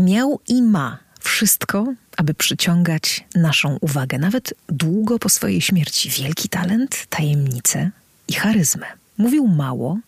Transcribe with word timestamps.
miał 0.00 0.40
i 0.48 0.62
ma 0.62 0.98
wszystko, 1.20 1.94
aby 2.16 2.34
przyciągać 2.34 3.24
naszą 3.34 3.78
uwagę, 3.80 4.18
nawet 4.18 4.54
długo 4.68 5.18
po 5.18 5.28
swojej 5.28 5.60
śmierci. 5.60 6.10
Wielki 6.10 6.48
talent, 6.48 7.06
tajemnicę 7.10 7.90
i 8.28 8.32
charyzmę. 8.32 8.86
Mówił 9.18 9.46
mało, 9.46 9.98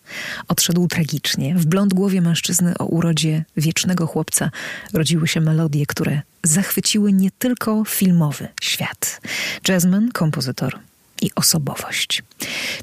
odszedł 0.48 0.88
tragicznie. 0.88 1.54
W 1.54 1.66
blond 1.66 1.94
głowie 1.94 2.20
mężczyzny 2.20 2.78
o 2.78 2.84
urodzie 2.84 3.44
wiecznego 3.56 4.06
chłopca 4.06 4.50
rodziły 4.92 5.28
się 5.28 5.40
melodie, 5.40 5.86
które 5.86 6.22
zachwyciły 6.42 7.12
nie 7.12 7.30
tylko 7.30 7.84
filmowy 7.84 8.48
świat. 8.60 9.20
Jazzman, 9.68 10.12
kompozytor 10.12 10.78
i 11.22 11.30
osobowość. 11.34 12.22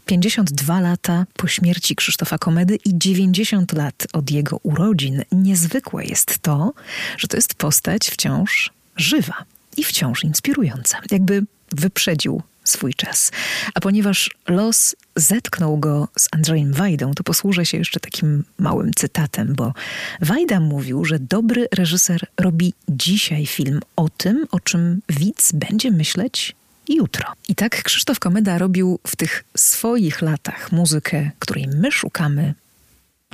52 0.05 0.81
lata 0.81 1.25
po 1.33 1.47
śmierci 1.47 1.95
Krzysztofa 1.95 2.37
Komedy 2.37 2.77
i 2.85 2.97
90 2.97 3.73
lat 3.73 4.07
od 4.13 4.31
jego 4.31 4.57
urodzin. 4.63 5.23
Niezwykłe 5.31 6.05
jest 6.05 6.39
to, 6.39 6.73
że 7.17 7.27
to 7.27 7.37
jest 7.37 7.53
postać 7.53 8.09
wciąż 8.09 8.71
żywa 8.95 9.45
i 9.77 9.83
wciąż 9.83 10.23
inspirująca. 10.23 10.99
Jakby 11.11 11.45
wyprzedził 11.71 12.41
swój 12.63 12.93
czas. 12.93 13.31
A 13.73 13.79
ponieważ 13.79 14.29
los 14.47 14.95
zetknął 15.15 15.77
go 15.77 16.07
z 16.17 16.27
Andrzejem 16.31 16.73
Wajdą, 16.73 17.13
to 17.13 17.23
posłużę 17.23 17.65
się 17.65 17.77
jeszcze 17.77 17.99
takim 17.99 18.43
małym 18.57 18.93
cytatem, 18.93 19.55
bo 19.55 19.73
Wajda 20.21 20.59
mówił, 20.59 21.05
że 21.05 21.19
dobry 21.19 21.67
reżyser 21.75 22.21
robi 22.39 22.73
dzisiaj 22.89 23.45
film 23.45 23.79
o 23.95 24.09
tym, 24.09 24.45
o 24.51 24.59
czym 24.59 25.01
widz 25.09 25.51
będzie 25.51 25.91
myśleć 25.91 26.55
jutro. 26.95 27.25
I 27.47 27.55
tak 27.55 27.83
Krzysztof 27.83 28.19
Komeda 28.19 28.57
robił 28.57 28.99
w 29.07 29.15
tych 29.15 29.43
swoich 29.57 30.21
latach 30.21 30.71
muzykę, 30.71 31.31
której 31.39 31.67
my 31.67 31.91
szukamy 31.91 32.53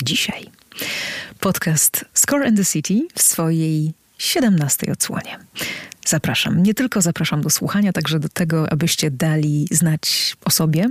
dzisiaj. 0.03 0.45
Podcast 1.39 2.05
Score 2.13 2.47
and 2.47 2.57
the 2.57 2.65
City 2.65 3.07
w 3.15 3.21
swojej 3.21 3.93
17 4.17 4.91
odsłonie. 4.91 5.39
Zapraszam. 6.07 6.63
Nie 6.63 6.73
tylko 6.73 7.01
zapraszam 7.01 7.41
do 7.41 7.49
słuchania, 7.49 7.93
także 7.93 8.19
do 8.19 8.29
tego, 8.29 8.71
abyście 8.71 9.11
dali 9.11 9.67
znać 9.71 10.35
o 10.45 10.51
sobie, 10.51 10.89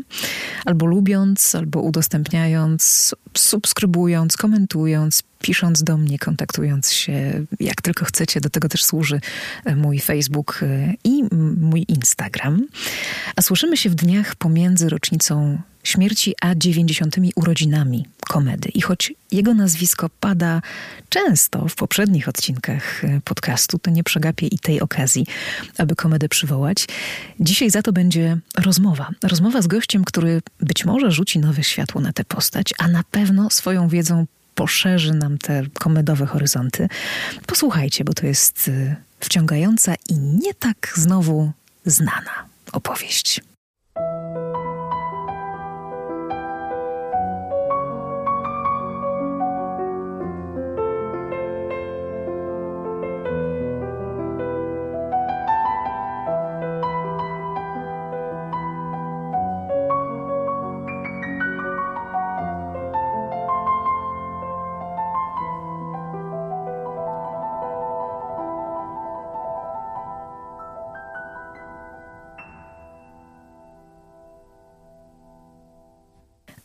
albo 0.65 0.87
lubiąc, 0.87 1.55
albo 1.55 1.81
udostępniając, 1.81 3.15
subskrybując, 3.37 4.37
komentując, 4.37 5.23
pisząc 5.41 5.83
do 5.83 5.97
mnie, 5.97 6.19
kontaktując 6.19 6.93
się, 6.93 7.47
jak 7.61 7.83
tylko 7.83 8.05
chcecie. 8.05 8.41
Do 8.41 8.51
tego 8.51 8.69
też 8.69 8.85
służy 8.85 9.21
e, 9.65 9.77
mój 9.77 10.01
Facebook 10.01 10.61
e, 10.63 10.95
i 11.05 11.23
mój 11.61 11.85
Instagram. 11.89 12.67
A 13.37 13.43
słyszymy 13.43 13.77
się 13.77 13.91
w 13.91 13.95
dniach 13.95 14.35
pomiędzy 14.35 14.89
rocznicą 14.89 15.59
śmierci 15.85 16.35
a 16.41 16.55
90. 16.55 17.17
urodzinami 17.35 18.07
komedy. 18.29 18.69
I 18.69 18.81
choć 18.81 19.15
jego 19.33 19.55
nazwisko 19.55 20.11
pada 20.21 20.63
często 21.09 21.69
w 21.69 21.75
poprzednich 21.75 22.29
odcinkach 22.29 23.05
e, 23.05 23.21
podcastu, 23.25 23.79
to 23.79 23.91
nie 23.91 24.05
przegapię 24.05 24.47
i 24.47 24.59
tej 24.59 24.81
okazji, 24.81 25.27
aby 25.79 25.97
komedę 25.97 26.29
przywołać. 26.29 26.87
Dzisiaj 27.41 27.71
za 27.71 27.83
to 27.83 27.93
będzie 27.93 28.39
rozmowa. 28.59 29.11
Rozmowa 29.23 29.63
z 29.63 29.67
gościem, 29.67 30.05
który 30.05 30.43
być 30.61 30.85
może 30.85 31.11
rzuci 31.11 31.39
nowe 31.39 31.63
światło 31.63 32.01
na 32.01 32.13
tę 32.13 32.25
postać, 32.25 32.75
a 32.79 32.89
na 32.89 33.03
pewno 33.11 33.51
swoją 33.51 33.89
wiedzą 33.89 34.27
poszerzy 34.55 35.15
nam 35.15 35.39
te 35.39 35.63
komedowe 35.75 36.27
horyzonty. 36.27 36.89
Posłuchajcie, 37.47 38.05
bo 38.05 38.13
to 38.13 38.27
jest 38.27 38.69
e, 38.69 38.97
wciągająca 39.21 39.95
i 40.09 40.19
nie 40.19 40.55
tak 40.55 40.93
znowu 40.97 41.53
znana 41.87 42.49
opowieść. 42.73 43.41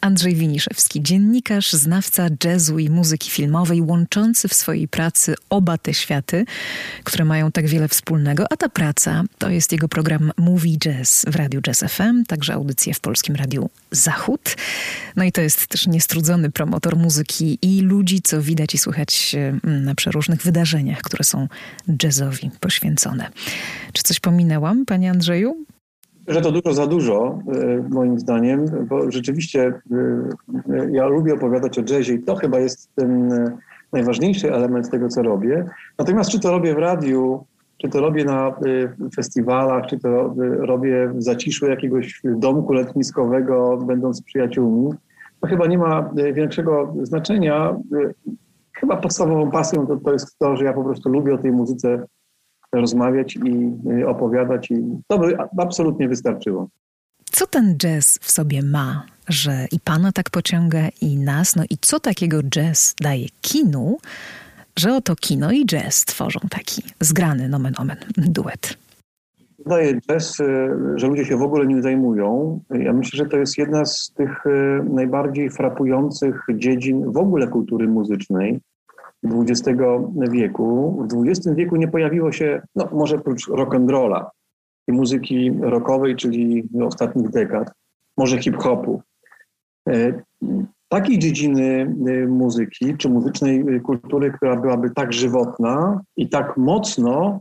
Andrzej 0.09 0.35
Winiszewski, 0.35 1.01
dziennikarz, 1.03 1.73
znawca 1.73 2.27
jazzu 2.43 2.79
i 2.79 2.89
muzyki 2.89 3.31
filmowej, 3.31 3.81
łączący 3.81 4.47
w 4.47 4.53
swojej 4.53 4.87
pracy 4.87 5.35
oba 5.49 5.77
te 5.77 5.93
światy, 5.93 6.45
które 7.03 7.25
mają 7.25 7.51
tak 7.51 7.67
wiele 7.67 7.87
wspólnego, 7.87 8.45
a 8.51 8.57
ta 8.57 8.69
praca 8.69 9.23
to 9.37 9.49
jest 9.49 9.71
jego 9.71 9.87
program 9.87 10.31
Movie 10.37 10.77
Jazz 10.77 11.25
w 11.27 11.35
Radiu 11.35 11.61
Jazz 11.61 11.79
FM, 11.79 12.23
także 12.27 12.53
audycje 12.53 12.93
w 12.93 12.99
Polskim 12.99 13.35
Radiu 13.35 13.69
Zachód. 13.91 14.55
No 15.15 15.23
i 15.23 15.31
to 15.31 15.41
jest 15.41 15.67
też 15.67 15.87
niestrudzony 15.87 16.51
promotor 16.51 16.97
muzyki 16.97 17.59
i 17.61 17.81
ludzi, 17.81 18.21
co 18.21 18.41
widać 18.41 18.75
i 18.75 18.77
słychać 18.77 19.35
mm, 19.35 19.83
na 19.83 19.95
przeróżnych 19.95 20.41
wydarzeniach, 20.41 21.01
które 21.01 21.23
są 21.23 21.47
jazzowi 22.03 22.51
poświęcone. 22.59 23.29
Czy 23.93 24.03
coś 24.03 24.19
pominęłam, 24.19 24.85
panie 24.85 25.11
Andrzeju? 25.11 25.65
Że 26.29 26.41
to 26.41 26.51
dużo 26.51 26.73
za 26.73 26.87
dużo, 26.87 27.39
e, 27.47 27.83
moim 27.89 28.19
zdaniem, 28.19 28.65
bo 28.89 29.11
rzeczywiście 29.11 29.61
e, 29.61 29.73
e, 30.73 30.91
ja 30.91 31.07
lubię 31.07 31.33
opowiadać 31.33 31.79
o 31.79 31.83
jazzie 31.89 32.13
i 32.13 32.23
to 32.23 32.35
chyba 32.35 32.59
jest 32.59 32.95
ten 32.95 33.29
najważniejszy 33.93 34.53
element 34.53 34.89
tego, 34.89 35.07
co 35.07 35.23
robię. 35.23 35.65
Natomiast 35.97 36.29
czy 36.29 36.39
to 36.39 36.51
robię 36.51 36.75
w 36.75 36.77
radiu, 36.77 37.45
czy 37.77 37.89
to 37.89 38.01
robię 38.01 38.25
na 38.25 38.55
festiwalach, 39.15 39.85
czy 39.85 39.99
to 39.99 40.35
robię 40.59 41.11
w 41.15 41.23
zaciszu 41.23 41.65
jakiegoś 41.65 42.21
domku 42.23 42.73
letniskowego, 42.73 43.77
będąc 43.77 44.21
przyjaciółmi, 44.21 44.93
to 45.41 45.47
chyba 45.47 45.67
nie 45.67 45.77
ma 45.77 46.09
większego 46.33 46.93
znaczenia. 47.03 47.75
Chyba 48.73 48.97
podstawową 48.97 49.51
pasją 49.51 49.87
to, 49.87 49.97
to 49.97 50.13
jest 50.13 50.37
to, 50.39 50.55
że 50.55 50.65
ja 50.65 50.73
po 50.73 50.83
prostu 50.83 51.09
lubię 51.09 51.33
o 51.33 51.37
tej 51.37 51.51
muzyce 51.51 52.05
rozmawiać 52.75 53.35
i 53.35 53.71
opowiadać 54.03 54.71
i 54.71 54.83
to 55.07 55.19
by 55.19 55.37
absolutnie 55.57 56.07
wystarczyło. 56.07 56.69
Co 57.31 57.47
ten 57.47 57.77
jazz 57.77 58.19
w 58.21 58.31
sobie 58.31 58.63
ma, 58.63 59.05
że 59.27 59.67
i 59.71 59.79
pana 59.79 60.11
tak 60.11 60.29
pociąga 60.29 60.87
i 61.01 61.17
nas, 61.17 61.55
no 61.55 61.63
i 61.69 61.77
co 61.81 61.99
takiego 61.99 62.43
jazz 62.43 62.95
daje 63.01 63.27
kinu, 63.41 63.97
że 64.75 64.95
oto 64.95 65.15
kino 65.15 65.51
i 65.51 65.65
jazz 65.65 66.05
tworzą 66.05 66.39
taki 66.49 66.83
zgrany 66.99 67.49
nomen 67.49 67.73
omen 67.77 67.97
duet? 68.17 68.77
Daje 69.65 69.99
jazz, 70.09 70.39
e, 70.39 70.45
że 70.95 71.07
ludzie 71.07 71.25
się 71.25 71.37
w 71.37 71.41
ogóle 71.41 71.67
nim 71.67 71.81
zajmują. 71.81 72.59
Ja 72.69 72.93
myślę, 72.93 73.17
że 73.17 73.25
to 73.25 73.37
jest 73.37 73.57
jedna 73.57 73.85
z 73.85 74.11
tych 74.17 74.45
e, 74.45 74.83
najbardziej 74.89 75.49
frapujących 75.49 76.45
dziedzin 76.55 77.11
w 77.11 77.17
ogóle 77.17 77.47
kultury 77.47 77.87
muzycznej. 77.87 78.59
XX 79.23 79.79
wieku. 80.31 80.97
W 81.11 81.27
XX 81.27 81.55
wieku 81.55 81.75
nie 81.75 81.87
pojawiło 81.87 82.31
się, 82.31 82.61
no 82.75 82.89
może 82.91 83.15
oprócz 83.15 83.47
rock'n'rolla 83.49 84.25
i 84.87 84.91
muzyki 84.91 85.51
rockowej, 85.61 86.15
czyli 86.15 86.69
ostatnich 86.81 87.29
dekad, 87.29 87.71
może 88.17 88.37
hip-hopu. 88.37 89.01
E, 89.89 90.21
takiej 90.89 91.19
dziedziny 91.19 91.95
e, 92.07 92.27
muzyki 92.27 92.97
czy 92.97 93.09
muzycznej 93.09 93.81
kultury, 93.81 94.31
która 94.31 94.55
byłaby 94.55 94.89
tak 94.89 95.13
żywotna 95.13 96.01
i 96.17 96.29
tak 96.29 96.57
mocno 96.57 97.39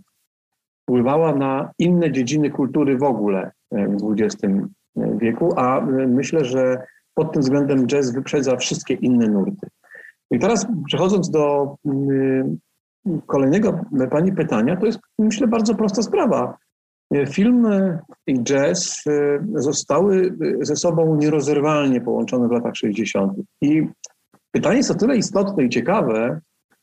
wpływała 0.83 1.35
na 1.35 1.71
inne 1.79 2.13
dziedziny 2.13 2.51
kultury 2.51 2.99
w 2.99 3.03
ogóle 3.03 3.51
e, 3.71 3.89
w 3.89 4.15
XX 4.21 4.55
wieku, 4.97 5.55
a 5.57 5.81
myślę, 6.09 6.45
że 6.45 6.83
pod 7.15 7.33
tym 7.33 7.43
względem 7.43 7.87
jazz 7.87 8.11
wyprzedza 8.11 8.57
wszystkie 8.57 8.95
inne 8.95 9.29
nurty. 9.29 9.67
I 10.31 10.39
teraz 10.39 10.67
przechodząc 10.87 11.31
do 11.31 11.75
mm, 11.85 12.59
kolejnego 13.27 13.81
Pani 14.11 14.33
pytania, 14.33 14.77
to 14.77 14.87
jest 14.87 14.99
myślę 15.19 15.47
bardzo 15.47 15.75
prosta 15.75 16.03
sprawa. 16.03 16.59
Film 17.31 17.69
i 18.27 18.43
jazz 18.43 19.07
y, 19.07 19.41
zostały 19.55 20.37
ze 20.61 20.77
sobą 20.77 21.17
nierozerwalnie 21.17 22.01
połączone 22.01 22.49
w 22.49 22.53
latach 22.53 22.77
60. 22.77 23.33
I 23.63 23.89
pytanie 24.51 24.77
jest 24.77 24.91
o 24.91 24.95
tyle 24.95 25.17
istotne 25.17 25.65
i 25.65 25.69
ciekawe, 25.69 26.41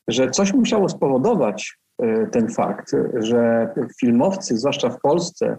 że 0.08 0.30
coś 0.30 0.52
musiało 0.54 0.88
spowodować 0.88 1.78
y, 2.02 2.28
ten 2.32 2.48
fakt, 2.48 2.92
że 3.14 3.68
filmowcy, 4.00 4.56
zwłaszcza 4.56 4.90
w 4.90 5.00
Polsce 5.00 5.58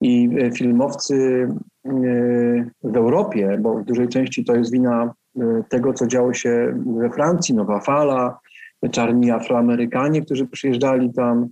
i 0.00 0.30
filmowcy 0.54 1.14
y, 1.14 2.70
w 2.82 2.96
Europie, 2.96 3.58
bo 3.60 3.74
w 3.74 3.84
dużej 3.84 4.08
części 4.08 4.44
to 4.44 4.54
jest 4.54 4.72
wina 4.72 5.14
tego, 5.68 5.92
co 5.92 6.06
działo 6.06 6.34
się 6.34 6.82
we 6.98 7.10
Francji, 7.10 7.54
Nowa 7.54 7.80
Fala, 7.80 8.38
czarni 8.90 9.30
Afroamerykanie, 9.30 10.22
którzy 10.22 10.46
przyjeżdżali 10.46 11.12
tam 11.12 11.48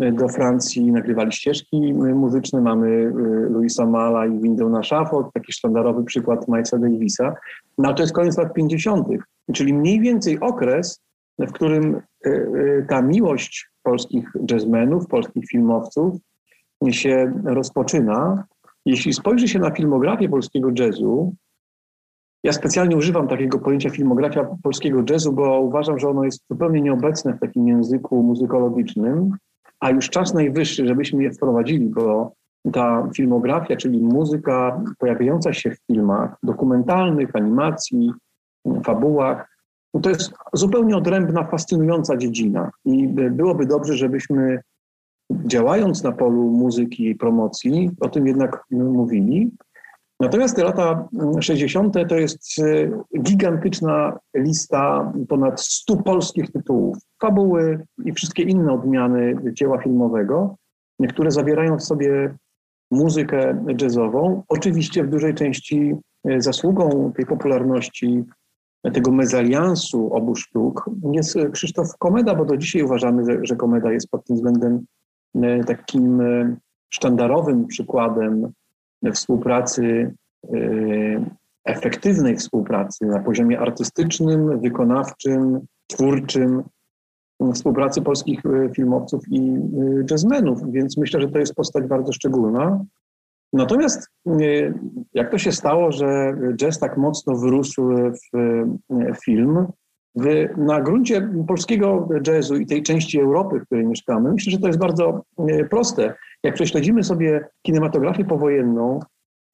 e, 0.00 0.12
do 0.12 0.28
Francji, 0.28 0.92
nagrywali 0.92 1.32
ścieżki 1.32 1.94
muzyczne. 1.94 2.60
Mamy 2.60 3.12
Louisa 3.50 3.86
Mala 3.86 4.26
i 4.26 4.40
Window 4.40 4.70
na 4.70 4.82
Szafot, 4.82 5.32
taki 5.34 5.52
sztandarowy 5.52 6.04
przykład 6.04 6.48
Milesa 6.48 6.78
Davisa. 6.78 7.34
No 7.78 7.94
to 7.94 8.02
jest 8.02 8.14
koniec 8.14 8.38
lat 8.38 8.54
50., 8.54 9.08
czyli 9.52 9.74
mniej 9.74 10.00
więcej 10.00 10.40
okres, 10.40 11.02
w 11.38 11.52
którym 11.52 12.00
ta 12.88 13.02
miłość 13.02 13.70
polskich 13.82 14.32
jazzmenów, 14.50 15.06
polskich 15.06 15.46
filmowców 15.48 16.14
się 16.90 17.32
rozpoczyna. 17.44 18.44
Jeśli 18.86 19.12
spojrzy 19.12 19.48
się 19.48 19.58
na 19.58 19.70
filmografię 19.70 20.28
polskiego 20.28 20.70
jazzu, 20.78 21.34
ja 22.46 22.52
specjalnie 22.52 22.96
używam 22.96 23.28
takiego 23.28 23.58
pojęcia 23.58 23.90
filmografia 23.90 24.46
polskiego 24.62 25.02
jazzu, 25.10 25.32
bo 25.32 25.60
uważam, 25.60 25.98
że 25.98 26.08
ono 26.08 26.24
jest 26.24 26.42
zupełnie 26.50 26.80
nieobecne 26.80 27.34
w 27.34 27.40
takim 27.40 27.68
języku 27.68 28.22
muzykologicznym, 28.22 29.36
a 29.80 29.90
już 29.90 30.10
czas 30.10 30.34
najwyższy, 30.34 30.86
żebyśmy 30.86 31.22
je 31.22 31.30
wprowadzili, 31.30 31.88
bo 31.88 32.32
ta 32.72 33.08
filmografia, 33.16 33.76
czyli 33.76 34.00
muzyka 34.00 34.82
pojawiająca 34.98 35.52
się 35.52 35.70
w 35.70 35.78
filmach 35.86 36.36
dokumentalnych, 36.42 37.36
animacji, 37.36 38.12
fabułach, 38.84 39.48
no 39.94 40.00
to 40.00 40.10
jest 40.10 40.32
zupełnie 40.52 40.96
odrębna, 40.96 41.44
fascynująca 41.44 42.16
dziedzina. 42.16 42.70
I 42.84 43.08
byłoby 43.08 43.66
dobrze, 43.66 43.94
żebyśmy 43.94 44.60
działając 45.32 46.02
na 46.02 46.12
polu 46.12 46.42
muzyki 46.42 47.08
i 47.08 47.14
promocji, 47.14 47.90
o 48.00 48.08
tym 48.08 48.26
jednak 48.26 48.64
mówili. 48.70 49.50
Natomiast 50.20 50.56
te 50.56 50.64
lata 50.64 51.08
60. 51.40 51.94
to 52.08 52.14
jest 52.16 52.58
e, 52.58 52.90
gigantyczna 53.22 54.18
lista 54.36 55.12
ponad 55.28 55.60
100 55.60 55.96
polskich 55.96 56.52
tytułów, 56.52 56.98
fabuły 57.22 57.86
i 58.04 58.12
wszystkie 58.12 58.42
inne 58.42 58.72
odmiany 58.72 59.34
dzieła 59.52 59.82
filmowego, 59.82 60.56
które 61.08 61.30
zawierają 61.30 61.78
w 61.78 61.82
sobie 61.82 62.34
muzykę 62.90 63.64
jazzową. 63.80 64.42
Oczywiście 64.48 65.04
w 65.04 65.10
dużej 65.10 65.34
części 65.34 65.94
e, 66.24 66.40
zasługą 66.40 67.12
tej 67.16 67.26
popularności 67.26 68.24
tego 68.92 69.12
mezaliansu 69.12 70.14
obu 70.14 70.36
sztuk 70.36 70.90
jest 71.12 71.38
Krzysztof 71.52 71.96
Komeda, 71.98 72.34
bo 72.34 72.44
do 72.44 72.56
dzisiaj 72.56 72.82
uważamy, 72.82 73.38
że 73.42 73.56
Komeda 73.56 73.92
jest 73.92 74.10
pod 74.10 74.24
tym 74.24 74.36
względem 74.36 74.86
takim 75.66 76.22
sztandarowym 76.90 77.66
przykładem 77.66 78.52
współpracy, 79.12 80.14
e, 80.54 80.58
efektywnej 81.64 82.36
współpracy 82.36 83.06
na 83.06 83.18
poziomie 83.18 83.60
artystycznym, 83.60 84.60
wykonawczym, 84.60 85.60
twórczym, 85.86 86.62
współpracy 87.54 88.02
polskich 88.02 88.42
filmowców 88.76 89.22
i 89.30 89.54
jazzmenów, 90.10 90.72
więc 90.72 90.96
myślę, 90.96 91.20
że 91.20 91.28
to 91.28 91.38
jest 91.38 91.54
postać 91.54 91.84
bardzo 91.84 92.12
szczególna. 92.12 92.84
Natomiast 93.52 94.08
e, 94.26 94.32
jak 95.14 95.30
to 95.30 95.38
się 95.38 95.52
stało, 95.52 95.92
że 95.92 96.36
jazz 96.56 96.78
tak 96.78 96.96
mocno 96.96 97.36
wyrósł 97.36 97.88
w 98.32 98.36
e, 98.36 99.14
film, 99.24 99.66
na 100.56 100.80
gruncie 100.80 101.30
polskiego 101.48 102.08
jazzu 102.26 102.56
i 102.56 102.66
tej 102.66 102.82
części 102.82 103.20
Europy, 103.20 103.60
w 103.60 103.66
której 103.66 103.86
mieszkamy, 103.86 104.32
myślę, 104.32 104.52
że 104.52 104.58
to 104.58 104.66
jest 104.66 104.78
bardzo 104.78 105.22
e, 105.38 105.64
proste. 105.64 106.14
Jak 106.46 106.54
prześledzimy 106.54 107.04
sobie 107.04 107.48
kinematografię 107.62 108.24
powojenną, 108.24 109.00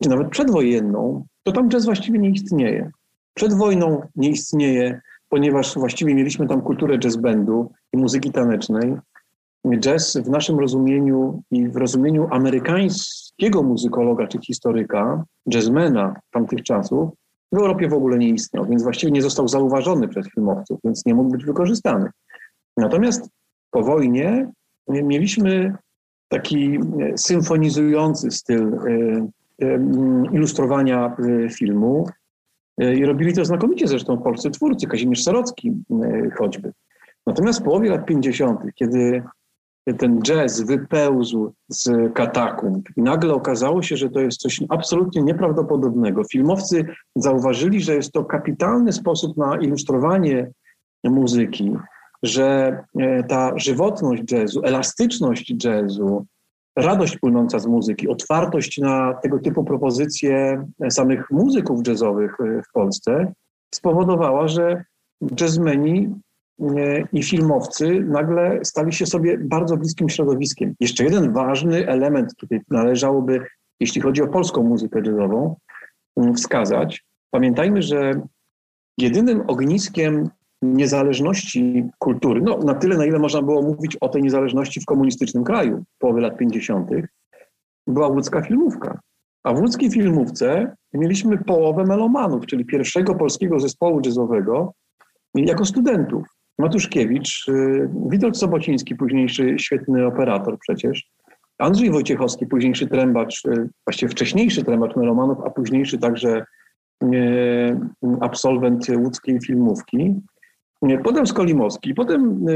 czy 0.03 0.09
nawet 0.09 0.29
przedwojenną, 0.29 1.25
to 1.43 1.53
tam 1.53 1.69
jazz 1.69 1.85
właściwie 1.85 2.19
nie 2.19 2.31
istnieje. 2.31 2.91
Przed 3.35 3.55
wojną 3.55 4.03
nie 4.17 4.31
istnieje, 4.31 5.01
ponieważ 5.29 5.75
właściwie 5.75 6.15
mieliśmy 6.15 6.49
tam 6.49 6.63
kulturę 6.63 6.99
jazz 6.99 7.17
bandu 7.17 7.73
i 7.93 7.97
muzyki 7.97 8.31
tanecznej 8.31 8.97
jazz 9.79 10.17
w 10.17 10.29
naszym 10.29 10.59
rozumieniu 10.59 11.43
i 11.51 11.69
w 11.69 11.77
rozumieniu 11.77 12.29
amerykańskiego 12.31 13.63
muzykologa 13.63 14.27
czy 14.27 14.39
historyka, 14.39 15.25
jazzmena 15.47 16.15
tamtych 16.31 16.63
czasów, 16.63 17.11
w 17.53 17.57
Europie 17.57 17.89
w 17.89 17.95
ogóle 17.95 18.19
nie 18.19 18.29
istniał, 18.29 18.67
więc 18.67 18.83
właściwie 18.83 19.13
nie 19.13 19.23
został 19.23 19.49
zauważony 19.49 20.09
przez 20.09 20.27
filmowców, 20.35 20.81
więc 20.85 21.07
nie 21.07 21.15
mógł 21.15 21.31
być 21.31 21.45
wykorzystany. 21.45 22.11
Natomiast 22.77 23.29
po 23.71 23.83
wojnie 23.83 24.51
mieliśmy 24.89 25.77
taki 26.33 26.75
e, 26.75 27.19
symfonizujący 27.19 28.31
styl 28.31 28.75
e, 28.75 28.89
e, 29.63 29.79
ilustrowania 30.33 31.17
filmu 31.51 32.07
i 32.79 33.05
robili 33.05 33.33
to 33.33 33.45
znakomicie 33.45 33.89
zresztą 33.89 34.19
polscy 34.19 34.51
twórcy, 34.51 34.87
Kazimierz 34.87 35.23
Sarocki 35.23 35.73
choćby. 36.39 36.73
Natomiast 37.27 37.61
w 37.61 37.63
połowie 37.63 37.91
lat 37.91 38.07
50., 38.07 38.61
kiedy 38.75 39.23
ten 39.99 40.23
jazz 40.23 40.61
wypełzł 40.61 41.53
z 41.69 42.15
katakumb 42.15 42.89
i 42.97 43.03
nagle 43.03 43.35
okazało 43.35 43.83
się, 43.83 43.97
że 43.97 44.11
to 44.11 44.21
jest 44.21 44.41
coś 44.41 44.61
absolutnie 44.69 45.23
nieprawdopodobnego. 45.23 46.23
Filmowcy 46.33 46.85
zauważyli, 47.17 47.81
że 47.81 47.95
jest 47.95 48.13
to 48.13 48.25
kapitalny 48.25 48.93
sposób 48.93 49.37
na 49.37 49.59
ilustrowanie 49.59 50.51
muzyki, 51.05 51.77
że 52.23 52.79
e, 52.99 53.23
ta 53.23 53.53
żywotność 53.57 54.23
jazzu, 54.33 54.63
elastyczność 54.65 55.55
jazzu, 55.65 56.27
radość 56.77 57.19
płynąca 57.19 57.59
z 57.59 57.67
muzyki, 57.67 58.09
otwartość 58.09 58.79
na 58.79 59.15
tego 59.15 59.39
typu 59.39 59.65
propozycje 59.65 60.65
samych 60.91 61.31
muzyków 61.31 61.89
jazzowych 61.89 62.41
e, 62.41 62.63
w 62.63 62.73
Polsce 62.73 63.33
spowodowała, 63.75 64.49
że 64.49 64.85
jazzmeni 65.41 66.15
i 67.13 67.23
filmowcy 67.23 68.01
nagle 68.01 68.61
stali 68.65 68.93
się 68.93 69.07
sobie 69.07 69.39
bardzo 69.39 69.77
bliskim 69.77 70.09
środowiskiem. 70.09 70.75
Jeszcze 70.81 71.05
jeden 71.05 71.33
ważny 71.33 71.89
element 71.89 72.37
tutaj 72.37 72.61
należałoby, 72.71 73.41
jeśli 73.81 74.01
chodzi 74.01 74.23
o 74.23 74.29
polską 74.29 74.63
muzykę 74.63 75.01
jazzową, 75.07 75.57
mm, 76.17 76.35
wskazać. 76.35 77.05
Pamiętajmy, 77.31 77.83
że 77.83 78.21
jedynym 78.99 79.43
ogniskiem 79.47 80.31
niezależności 80.63 81.91
kultury, 81.99 82.41
no 82.45 82.59
na 82.59 82.75
tyle, 82.75 82.97
na 82.97 83.07
ile 83.07 83.19
można 83.19 83.43
było 83.43 83.63
mówić 83.63 83.97
o 83.97 84.09
tej 84.09 84.23
niezależności 84.23 84.81
w 84.81 84.85
komunistycznym 84.85 85.45
kraju 85.45 85.85
połowy 85.99 86.21
lat 86.21 86.37
50., 86.37 86.91
była 87.87 88.09
łódzka 88.09 88.43
filmówka. 88.43 89.01
A 89.45 89.53
w 89.53 89.61
łódzkiej 89.61 89.91
filmówce 89.91 90.75
mieliśmy 90.93 91.39
połowę 91.39 91.85
melomanów, 91.85 92.47
czyli 92.47 92.65
pierwszego 92.65 93.15
polskiego 93.15 93.61
zespołu 93.61 94.01
jazzowego 94.05 94.73
jako 95.35 95.65
studentów. 95.65 96.27
Matuszkiewicz, 96.59 97.49
y, 97.49 97.89
Witold 98.09 98.39
Sobociński, 98.39 98.97
późniejszy 98.97 99.55
świetny 99.59 100.07
operator 100.07 100.59
przecież, 100.59 101.11
Andrzej 101.59 101.91
Wojciechowski, 101.91 102.47
późniejszy 102.47 102.87
trębacz, 102.87 103.45
y, 103.45 103.69
właściwie 103.87 104.11
wcześniejszy 104.11 104.65
trębacz 104.65 104.97
melomanów, 104.97 105.39
a 105.45 105.51
późniejszy 105.51 105.99
także 105.99 106.45
y, 107.05 107.81
absolwent 108.21 108.87
łódzkiej 108.97 109.41
filmówki. 109.41 110.21
Potem 111.05 111.27
Skolimowski, 111.27 111.95
potem 111.95 112.47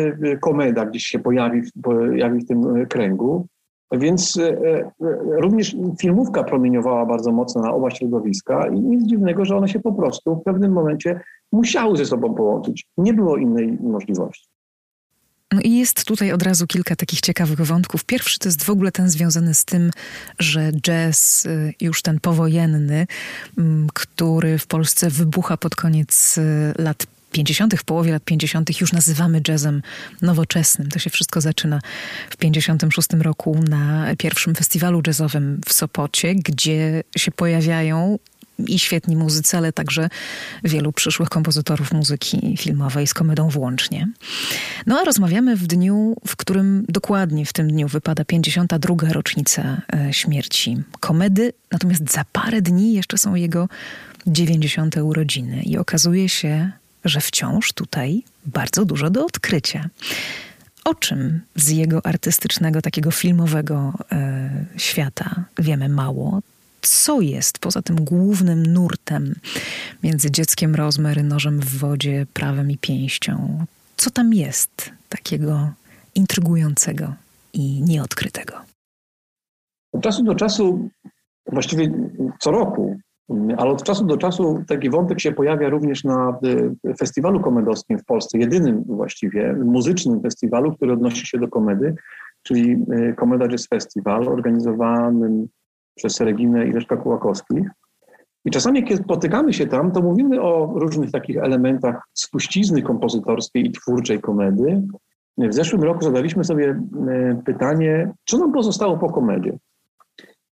Komeda 0.41 0.87
gdzieś 0.87 1.07
się 1.07 1.19
pojawi, 1.19 1.63
pojawi 1.83 2.41
w 2.41 2.47
tym 2.47 2.87
kręgu. 2.87 3.47
Więc 3.93 4.39
również 5.41 5.77
filmówka 6.01 6.45
promieniowała 6.45 7.07
bardzo 7.07 7.33
mocno 7.33 7.63
na 7.63 7.73
oba 7.73 7.91
środowiska 7.91 8.69
i 8.69 8.81
nic 8.81 9.07
dziwnego, 9.07 9.45
że 9.45 9.57
one 9.57 9.69
się 9.69 9.81
po 9.81 9.93
prostu 9.93 10.37
w 10.37 10.43
pewnym 10.45 10.73
momencie 10.73 11.21
musiały 11.53 11.97
ze 11.97 12.05
sobą 12.05 12.35
połączyć. 12.35 12.87
Nie 12.99 13.15
było 13.15 13.37
innej 13.37 13.79
możliwości. 13.81 14.49
No 15.53 15.61
i 15.61 15.79
jest 15.79 16.05
tutaj 16.05 16.33
od 16.33 16.43
razu 16.43 16.67
kilka 16.67 16.97
takich 16.97 17.21
ciekawych 17.21 17.61
wątków. 17.61 18.05
Pierwszy 18.05 18.39
to 18.39 18.49
jest 18.49 18.65
w 18.65 18.71
ogóle 18.71 18.93
ten 18.93 19.09
związany 19.09 19.55
z 19.55 19.65
tym, 19.65 19.91
że 20.39 20.73
jazz, 20.73 21.47
y, 21.47 21.75
już 21.81 22.03
ten 22.03 22.21
powojenny, 22.21 23.07
mm, 23.59 23.87
który 23.95 24.59
w 24.59 24.67
Polsce 24.67 25.11
wybucha 25.11 25.57
pod 25.57 25.77
koniec 25.77 26.39
y, 26.39 26.73
lat 26.79 27.07
50., 27.37 27.75
w 27.75 27.85
połowie 27.85 28.13
lat 28.13 28.25
50., 28.25 28.81
już 28.81 28.93
nazywamy 28.93 29.41
jazzem 29.49 29.83
nowoczesnym. 30.23 30.89
To 30.89 30.99
się 30.99 31.11
wszystko 31.11 31.41
zaczyna 31.41 31.81
w 32.31 32.37
56 32.37 33.09
roku 33.21 33.61
na 33.69 34.07
pierwszym 34.19 34.55
festiwalu 34.55 35.03
jazzowym 35.07 35.61
w 35.67 35.73
Sopocie, 35.73 36.35
gdzie 36.35 37.03
się 37.17 37.31
pojawiają 37.31 38.19
i 38.59 38.79
świetni 38.79 39.17
muzycy, 39.17 39.57
ale 39.57 39.73
także 39.73 40.09
wielu 40.65 40.93
przyszłych 40.93 41.29
kompozytorów 41.29 41.93
muzyki 41.93 42.57
filmowej 42.57 43.07
z 43.07 43.15
komedą 43.15 43.49
włącznie. 43.49 44.09
No 44.87 44.99
a 45.01 45.05
rozmawiamy 45.05 45.57
w 45.57 45.67
dniu, 45.67 46.17
w 46.27 46.37
którym 46.37 46.85
dokładnie 46.89 47.47
w 47.47 47.53
tym 47.53 47.69
dniu 47.69 47.89
wypada 47.89 48.25
52. 48.25 48.95
rocznica 49.13 49.83
e, 49.93 50.13
śmierci 50.13 50.77
komedy, 51.01 51.53
natomiast 51.73 52.13
za 52.13 52.25
parę 52.33 52.63
dni 52.63 52.93
jeszcze 52.93 53.19
są 53.19 53.35
jego 53.35 53.69
90. 54.27 54.97
urodziny 54.97 55.63
i 55.63 55.79
okazuje 55.79 56.29
się, 56.29 56.73
że 57.09 57.21
wciąż 57.21 57.73
tutaj 57.73 58.23
bardzo 58.47 58.85
dużo 58.85 59.11
do 59.11 59.27
odkrycia. 59.27 59.89
O 60.85 60.95
czym 60.95 61.41
z 61.57 61.69
jego 61.69 62.07
artystycznego, 62.07 62.83
takiego 62.83 63.11
filmowego 63.11 63.93
e, 64.13 64.51
świata 64.77 65.45
wiemy 65.59 65.89
mało, 65.89 66.41
co 66.83 67.21
jest 67.21 67.59
poza 67.59 67.83
tym 67.83 67.97
głównym 67.97 68.67
nurtem 68.67 69.35
między 70.03 70.31
dzieckiem 70.31 70.75
rozmery, 70.75 71.23
nożem 71.23 71.61
w 71.61 71.79
wodzie, 71.79 72.27
prawem 72.33 72.71
i 72.71 72.79
pięścią? 72.79 73.65
Co 73.97 74.11
tam 74.11 74.35
jest 74.35 74.91
takiego 75.09 75.73
intrygującego 76.15 77.15
i 77.53 77.83
nieodkrytego? 77.83 78.55
Od 79.93 80.03
czasu 80.03 80.25
do 80.25 80.35
czasu, 80.35 80.91
właściwie 81.53 81.93
co 82.41 82.51
roku, 82.51 82.99
Ale 83.57 83.71
od 83.71 83.83
czasu 83.83 84.05
do 84.05 84.17
czasu 84.17 84.65
taki 84.69 84.91
wątek 84.91 85.21
się 85.21 85.33
pojawia 85.33 85.69
również 85.69 86.05
na 86.05 86.39
festiwalu 86.99 87.41
komedowskim 87.41 87.99
w 87.99 88.05
Polsce, 88.05 88.39
jedynym 88.39 88.85
właściwie 88.87 89.53
muzycznym 89.65 90.21
festiwalu, 90.21 90.77
który 90.77 90.93
odnosi 90.93 91.27
się 91.27 91.39
do 91.39 91.49
komedy, 91.49 91.95
czyli 92.43 92.77
Komeda 93.17 93.49
Jazz 93.49 93.67
Festival, 93.69 94.29
organizowanym 94.29 95.49
przez 95.95 96.21
Reginę 96.21 96.67
i 96.67 96.73
Leszka 96.73 96.97
Kułakowskich. 96.97 97.69
I 98.45 98.51
czasami, 98.51 98.85
kiedy 98.85 99.03
spotykamy 99.03 99.53
się 99.53 99.67
tam, 99.67 99.93
to 99.93 100.03
mówimy 100.03 100.43
o 100.43 100.73
różnych 100.77 101.11
takich 101.11 101.37
elementach 101.37 102.03
spuścizny 102.15 102.83
kompozytorskiej 102.83 103.67
i 103.67 103.71
twórczej 103.71 104.21
komedy. 104.21 104.83
W 105.39 105.55
zeszłym 105.55 105.83
roku 105.83 106.05
zadaliśmy 106.05 106.45
sobie 106.45 106.81
e, 107.09 107.43
pytanie, 107.45 108.13
co 108.25 108.39
nam 108.39 108.53
pozostało 108.53 108.97
po 108.97 109.13
komedzie. 109.13 109.59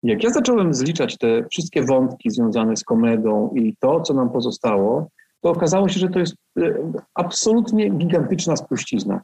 Jak 0.03 0.23
ja 0.23 0.29
zacząłem 0.29 0.73
zliczać 0.73 1.17
te 1.17 1.45
wszystkie 1.51 1.83
wątki 1.83 2.31
związane 2.31 2.77
z 2.77 2.83
komedą 2.83 3.53
i 3.55 3.75
to, 3.79 4.01
co 4.01 4.13
nam 4.13 4.29
pozostało, 4.29 5.07
to 5.41 5.49
okazało 5.49 5.89
się, 5.89 5.99
że 5.99 6.09
to 6.09 6.19
jest 6.19 6.35
e, 6.59 6.91
absolutnie 7.13 7.89
gigantyczna 7.89 8.55
spuścizna. 8.55 9.21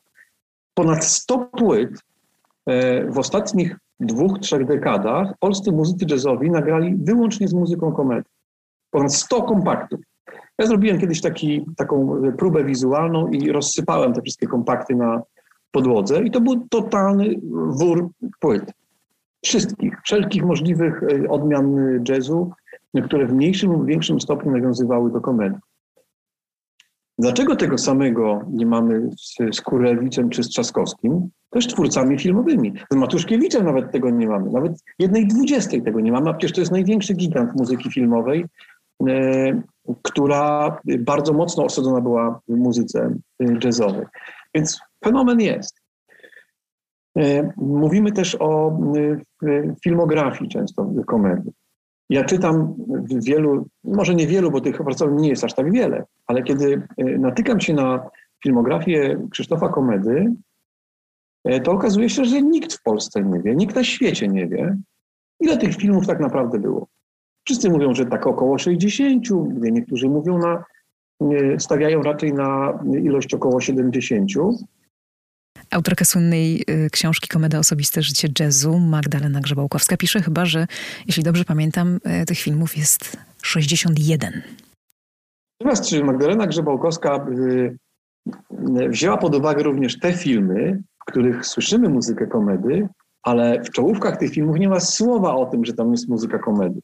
Ponad 0.73 1.05
100 1.05 1.37
płyt 1.37 1.89
e, 2.65 3.05
w 3.11 3.17
ostatnich 3.17 3.77
dwóch, 3.99 4.39
trzech 4.39 4.65
dekadach 4.65 5.33
polscy 5.39 5.71
muzycy 5.71 6.05
jazzowi 6.09 6.51
nagrali 6.51 6.95
wyłącznie 6.95 7.47
z 7.47 7.53
muzyką 7.53 7.91
komedy 7.91 8.29
ponad 8.91 9.13
100 9.13 9.43
kompaktów. 9.43 9.99
Ja 10.57 10.65
zrobiłem 10.65 10.99
kiedyś 10.99 11.21
taki, 11.21 11.65
taką 11.77 12.21
próbę 12.37 12.63
wizualną 12.63 13.27
i 13.27 13.51
rozsypałem 13.51 14.13
te 14.13 14.21
wszystkie 14.21 14.47
kompakty 14.47 14.95
na 14.95 15.21
podłodze 15.71 16.23
i 16.23 16.31
to 16.31 16.41
był 16.41 16.67
totalny 16.69 17.35
wór 17.51 18.09
płyt. 18.39 18.71
Wszystkich, 19.43 19.93
wszelkich 20.03 20.43
możliwych 20.43 21.03
e, 21.03 21.29
odmian 21.29 21.75
jazzu, 22.09 22.51
które 23.05 23.27
w 23.27 23.33
mniejszym 23.33 23.71
lub 23.71 23.85
większym 23.85 24.21
stopniu 24.21 24.51
nawiązywały 24.51 25.11
do 25.11 25.21
komedii. 25.21 25.59
Dlaczego 27.19 27.55
tego 27.55 27.77
samego 27.77 28.41
nie 28.51 28.65
mamy 28.65 29.09
z, 29.17 29.55
z 29.55 29.61
Kurewiczem 29.61 30.29
czy 30.29 30.43
z 30.43 30.49
Trzaskowskim? 30.49 31.29
Też 31.49 31.67
twórcami 31.67 32.19
filmowymi. 32.19 32.73
Z 32.91 32.95
Matuszkiewiczem 32.95 33.65
nawet 33.65 33.91
tego 33.91 34.09
nie 34.09 34.27
mamy. 34.27 34.51
Nawet 34.51 34.83
jednej 34.99 35.27
dwudziestej 35.27 35.81
tego 35.81 35.99
nie 35.99 36.11
mamy, 36.11 36.29
a 36.29 36.33
przecież 36.33 36.55
to 36.55 36.61
jest 36.61 36.71
największy 36.71 37.13
gigant 37.13 37.55
muzyki 37.55 37.91
filmowej 37.91 38.45
E, 39.07 39.61
która 40.01 40.77
bardzo 40.99 41.33
mocno 41.33 41.63
osadzona 41.63 42.01
była 42.01 42.41
w 42.47 42.55
muzyce 42.55 43.15
jazzowej. 43.63 44.05
Więc 44.55 44.79
fenomen 45.05 45.39
jest. 45.39 45.81
E, 47.17 47.53
mówimy 47.57 48.11
też 48.11 48.37
o 48.39 48.79
e, 49.43 49.75
filmografii 49.83 50.49
często 50.49 50.91
komedii. 51.07 51.51
Ja 52.09 52.23
czytam 52.23 52.75
wielu, 53.25 53.67
może 53.83 54.15
nie 54.15 54.27
wielu, 54.27 54.51
bo 54.51 54.61
tych 54.61 54.81
opracowań 54.81 55.21
nie 55.21 55.29
jest 55.29 55.43
aż 55.43 55.53
tak 55.53 55.71
wiele, 55.71 56.05
ale 56.27 56.43
kiedy 56.43 56.87
natykam 56.97 57.59
się 57.59 57.73
na 57.73 58.09
filmografię 58.43 59.27
Krzysztofa 59.31 59.69
Komedy, 59.69 60.33
to 61.63 61.71
okazuje 61.71 62.09
się, 62.09 62.25
że 62.25 62.41
nikt 62.41 62.73
w 62.73 62.83
Polsce 62.83 63.23
nie 63.23 63.39
wie, 63.39 63.55
nikt 63.55 63.75
na 63.75 63.83
świecie 63.83 64.27
nie 64.27 64.47
wie, 64.47 64.77
ile 65.39 65.57
tych 65.57 65.75
filmów 65.75 66.07
tak 66.07 66.19
naprawdę 66.19 66.59
było. 66.59 66.87
Wszyscy 67.45 67.69
mówią, 67.69 67.93
że 67.93 68.05
tak 68.05 68.27
około 68.27 68.57
60, 68.57 69.25
niektórzy 69.61 70.09
mówią 70.09 70.37
na, 70.37 70.63
stawiają 71.57 72.01
raczej 72.01 72.33
na 72.33 72.79
ilość 73.03 73.33
około 73.33 73.61
70. 73.61 74.31
Autorka 75.71 76.05
słynnej 76.05 76.63
y, 76.69 76.89
książki 76.89 77.27
Komeda 77.27 77.59
Osobiste 77.59 78.01
Życie 78.01 78.27
Jazzu, 78.39 78.79
Magdalena 78.79 79.39
Grzebałkowska, 79.39 79.97
pisze 79.97 80.21
chyba, 80.21 80.45
że 80.45 80.67
jeśli 81.07 81.23
dobrze 81.23 81.45
pamiętam, 81.45 81.99
y, 82.21 82.25
tych 82.25 82.39
filmów 82.39 82.77
jest 82.77 83.17
61. 83.41 84.41
Natomiast 85.61 85.89
czy 85.89 86.03
Magdalena 86.03 86.47
Grzebałkowska 86.47 87.25
y, 87.29 87.77
wzięła 88.89 89.17
pod 89.17 89.35
uwagę 89.35 89.63
również 89.63 89.99
te 89.99 90.13
filmy, 90.13 90.83
w 91.01 91.11
których 91.11 91.45
słyszymy 91.45 91.89
muzykę 91.89 92.27
komedy, 92.27 92.87
ale 93.23 93.63
w 93.63 93.69
czołówkach 93.69 94.17
tych 94.17 94.31
filmów 94.31 94.59
nie 94.59 94.69
ma 94.69 94.79
słowa 94.79 95.35
o 95.35 95.45
tym, 95.45 95.65
że 95.65 95.73
tam 95.73 95.91
jest 95.91 96.09
muzyka 96.09 96.39
komedy. 96.39 96.79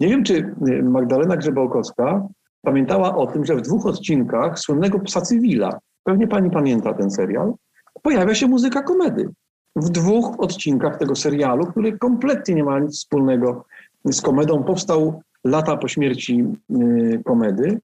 Nie 0.00 0.08
wiem, 0.08 0.24
czy 0.24 0.54
Magdalena 0.82 1.36
Grzebałkowska 1.36 2.28
pamiętała 2.62 3.16
o 3.16 3.26
tym, 3.26 3.44
że 3.44 3.56
w 3.56 3.62
dwóch 3.62 3.86
odcinkach 3.86 4.58
słynnego 4.58 5.00
Psa 5.00 5.20
Cywila, 5.20 5.78
pewnie 6.04 6.28
pani 6.28 6.50
pamięta 6.50 6.94
ten 6.94 7.10
serial, 7.10 7.54
pojawia 8.02 8.34
się 8.34 8.46
muzyka 8.46 8.82
komedy. 8.82 9.28
W 9.76 9.90
dwóch 9.90 10.40
odcinkach 10.40 10.98
tego 10.98 11.16
serialu, 11.16 11.66
który 11.66 11.98
kompletnie 11.98 12.54
nie 12.54 12.64
ma 12.64 12.78
nic 12.78 12.98
wspólnego 12.98 13.64
z 14.04 14.20
komedą, 14.20 14.64
powstał 14.64 15.22
lata 15.44 15.76
po 15.76 15.88
śmierci 15.88 16.44
y, 16.70 17.22
komedy, 17.24 17.80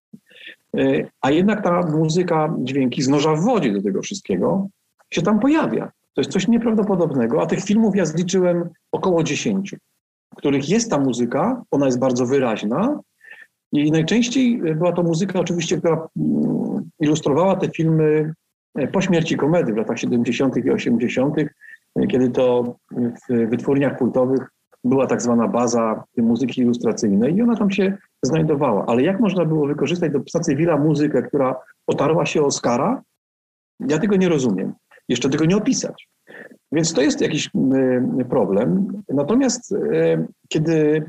y, 0.76 1.10
a 1.20 1.30
jednak 1.30 1.62
ta 1.62 1.82
muzyka, 1.82 2.54
dźwięki 2.58 3.02
z 3.02 3.08
noża 3.08 3.34
w 3.34 3.40
wodzie 3.40 3.72
do 3.72 3.82
tego 3.82 4.02
wszystkiego 4.02 4.68
się 5.10 5.22
tam 5.22 5.40
pojawia. 5.40 5.92
To 6.14 6.20
jest 6.20 6.30
coś 6.30 6.48
nieprawdopodobnego, 6.48 7.42
a 7.42 7.46
tych 7.46 7.64
filmów 7.64 7.96
ja 7.96 8.04
zliczyłem 8.04 8.68
około 8.92 9.22
dziesięciu 9.22 9.76
których 10.38 10.68
jest 10.68 10.90
ta 10.90 10.98
muzyka, 10.98 11.62
ona 11.70 11.86
jest 11.86 11.98
bardzo 11.98 12.26
wyraźna 12.26 13.00
i 13.72 13.90
najczęściej 13.90 14.62
była 14.74 14.92
to 14.92 15.02
muzyka 15.02 15.40
oczywiście, 15.40 15.78
która 15.78 16.08
mm, 16.16 16.90
ilustrowała 17.00 17.56
te 17.56 17.70
filmy 17.70 18.34
po 18.86 19.00
śmierci 19.00 19.36
komedy 19.36 19.72
w 19.72 19.76
latach 19.76 19.98
70. 19.98 20.56
i 20.56 20.70
80., 20.70 21.34
e, 21.38 22.06
kiedy 22.06 22.30
to 22.30 22.76
w 22.90 23.48
wytwórniach 23.48 23.98
płytowych 23.98 24.48
była 24.84 25.06
tak 25.06 25.22
zwana 25.22 25.48
baza 25.48 26.04
muzyki 26.16 26.60
ilustracyjnej 26.60 27.36
i 27.36 27.42
ona 27.42 27.56
tam 27.56 27.70
się 27.70 27.96
znajdowała. 28.22 28.86
Ale 28.86 29.02
jak 29.02 29.20
można 29.20 29.44
było 29.44 29.66
wykorzystać 29.66 30.12
do 30.12 30.20
psa 30.20 30.40
cywila 30.40 30.76
muzykę, 30.76 31.22
która 31.22 31.56
otarła 31.86 32.26
się 32.26 32.42
Oscara? 32.42 33.02
Ja 33.80 33.98
tego 33.98 34.16
nie 34.16 34.28
rozumiem. 34.28 34.72
Jeszcze 35.08 35.28
tego 35.28 35.44
nie 35.44 35.56
opisać. 35.56 36.08
Więc 36.72 36.92
to 36.94 37.02
jest 37.02 37.20
jakiś 37.20 37.50
y, 38.20 38.24
problem. 38.24 38.92
Natomiast 39.08 39.74
kiedy, 40.48 41.02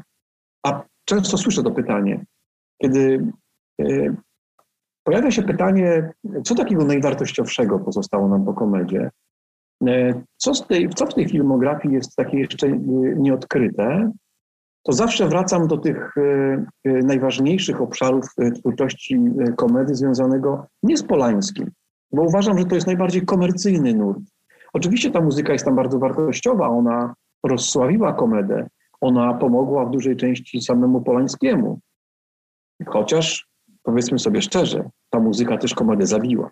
a 0.65 0.83
często 1.05 1.37
słyszę 1.37 1.63
to 1.63 1.71
pytanie, 1.71 2.25
kiedy 2.81 3.31
pojawia 5.03 5.31
się 5.31 5.43
pytanie, 5.43 6.11
co 6.43 6.55
takiego 6.55 6.85
najwartościowszego 6.85 7.79
pozostało 7.79 8.27
nam 8.27 8.45
po 8.45 8.53
komedzie, 8.53 9.09
co, 10.37 10.53
z 10.55 10.67
tej, 10.67 10.89
co 10.89 11.05
w 11.05 11.13
tej 11.13 11.29
filmografii 11.29 11.93
jest 11.93 12.15
takie 12.15 12.39
jeszcze 12.39 12.67
nieodkryte, 13.17 14.11
to 14.83 14.93
zawsze 14.93 15.27
wracam 15.27 15.67
do 15.67 15.77
tych 15.77 16.15
najważniejszych 16.85 17.81
obszarów 17.81 18.25
twórczości 18.59 19.19
komedy 19.57 19.95
związanego 19.95 20.65
nie 20.83 20.97
z 20.97 21.03
Polańskim, 21.03 21.71
bo 22.11 22.21
uważam, 22.21 22.59
że 22.59 22.65
to 22.65 22.75
jest 22.75 22.87
najbardziej 22.87 23.25
komercyjny 23.25 23.93
nurt. 23.93 24.19
Oczywiście 24.73 25.11
ta 25.11 25.21
muzyka 25.21 25.53
jest 25.53 25.65
tam 25.65 25.75
bardzo 25.75 25.99
wartościowa, 25.99 26.67
ona 26.67 27.13
rozsławiła 27.45 28.13
komedę, 28.13 28.67
ona 29.01 29.33
pomogła 29.33 29.85
w 29.85 29.91
dużej 29.91 30.15
części 30.15 30.61
samemu 30.61 31.01
Polańskiemu. 31.01 31.79
Chociaż, 32.85 33.48
powiedzmy 33.83 34.19
sobie 34.19 34.41
szczerze, 34.41 34.89
ta 35.09 35.19
muzyka 35.19 35.57
też 35.57 35.73
komedę 35.73 36.05
zabiła. 36.05 36.51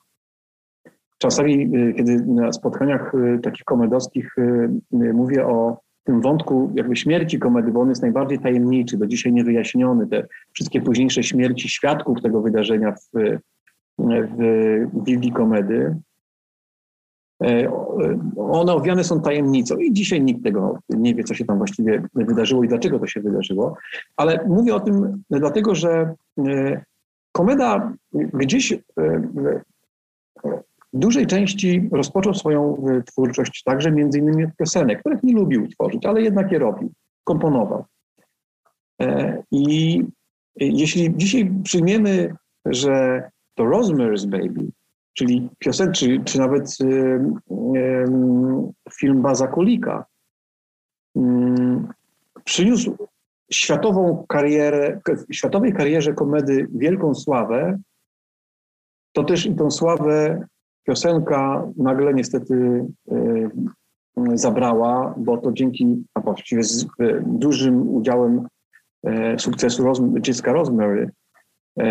Czasami, 1.17 1.75
y, 1.75 1.93
kiedy 1.93 2.25
na 2.25 2.53
spotkaniach 2.53 3.13
y, 3.15 3.39
takich 3.43 3.63
komedowskich 3.63 4.37
y, 4.37 4.69
mówię 4.91 5.47
o 5.47 5.77
tym 6.03 6.21
wątku 6.21 6.71
jakby 6.75 6.95
śmierci 6.95 7.39
komedy, 7.39 7.71
bo 7.71 7.81
on 7.81 7.89
jest 7.89 8.01
najbardziej 8.01 8.39
tajemniczy, 8.39 8.97
do 8.97 9.07
dzisiaj 9.07 9.33
niewyjaśniony, 9.33 10.07
te 10.07 10.27
wszystkie 10.53 10.81
późniejsze 10.81 11.23
śmierci 11.23 11.69
świadków 11.69 12.21
tego 12.21 12.41
wydarzenia 12.41 12.91
w, 12.91 13.37
w 13.99 15.03
Biblii 15.03 15.31
komedy, 15.31 15.95
E, 17.43 17.71
one 18.37 18.73
owiane 18.73 19.03
są 19.03 19.21
tajemnicą 19.21 19.77
i 19.77 19.93
dzisiaj 19.93 20.21
nikt 20.21 20.43
tego 20.43 20.79
nie 20.89 21.15
wie, 21.15 21.23
co 21.23 21.33
się 21.33 21.45
tam 21.45 21.57
właściwie 21.57 22.03
wydarzyło 22.15 22.63
i 22.63 22.67
dlaczego 22.67 22.99
to 22.99 23.07
się 23.07 23.21
wydarzyło. 23.21 23.77
Ale 24.15 24.45
mówię 24.47 24.75
o 24.75 24.79
tym 24.79 25.23
dlatego, 25.29 25.75
że 25.75 26.15
e, 26.47 26.83
komeda 27.37 27.93
gdzieś 28.13 28.71
e, 28.71 28.79
w 30.93 30.99
dużej 30.99 31.27
części 31.27 31.89
rozpoczął 31.91 32.33
swoją 32.33 32.85
twórczość 33.05 33.63
także 33.63 33.91
między 33.91 34.19
innymi 34.19 34.45
od 34.45 34.55
piosenek, 34.55 34.99
których 34.99 35.23
nie 35.23 35.33
lubił 35.33 35.67
tworzyć, 35.67 36.05
ale 36.05 36.21
jednak 36.21 36.51
je 36.51 36.59
robił, 36.59 36.91
komponował. 37.23 37.85
I 39.51 40.03
jeśli 40.55 41.13
dzisiaj 41.17 41.51
przyjmiemy, 41.63 42.35
że 42.65 43.23
to 43.55 43.63
Rosemary's 43.63 44.25
Baby 44.25 44.71
czyli 45.17 45.49
piosen, 45.59 45.93
czy, 45.93 46.21
czy 46.25 46.39
nawet 46.39 46.77
film 48.93 49.21
Baza 49.21 49.47
Kulika, 49.47 50.05
y, 51.17 51.21
przyniósł 52.43 52.97
światową 53.51 54.25
karierę, 54.27 55.01
światowej 55.31 55.73
karierze 55.73 56.13
komedy 56.13 56.67
wielką 56.75 57.15
sławę, 57.15 57.79
to 59.13 59.23
też 59.23 59.45
i 59.45 59.55
tą 59.55 59.71
sławę 59.71 60.47
piosenka 60.83 61.67
nagle 61.77 62.13
niestety 62.13 62.85
zabrała, 64.33 65.13
bo 65.17 65.37
to 65.37 65.51
dzięki, 65.51 66.05
a 66.13 66.19
właściwie 66.19 66.63
z 66.63 66.85
dużym 67.25 67.95
udziałem 67.95 68.47
sukcesu 69.37 69.83
dziecka 70.19 70.53
Rosemary, 70.53 71.11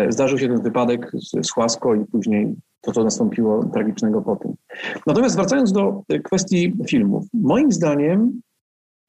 zdarzył 0.09 0.37
się 0.37 0.47
ten 0.47 0.61
wypadek 0.61 1.11
z, 1.13 1.47
z 1.47 1.57
łaską 1.57 1.93
i 1.93 2.05
później 2.05 2.55
to, 2.81 2.91
co 2.91 3.03
nastąpiło 3.03 3.65
tragicznego 3.65 4.21
po 4.21 4.35
tym. 4.35 4.53
Natomiast 5.07 5.35
wracając 5.35 5.71
do 5.71 6.03
kwestii 6.23 6.73
filmów. 6.87 7.25
Moim 7.33 7.71
zdaniem 7.71 8.41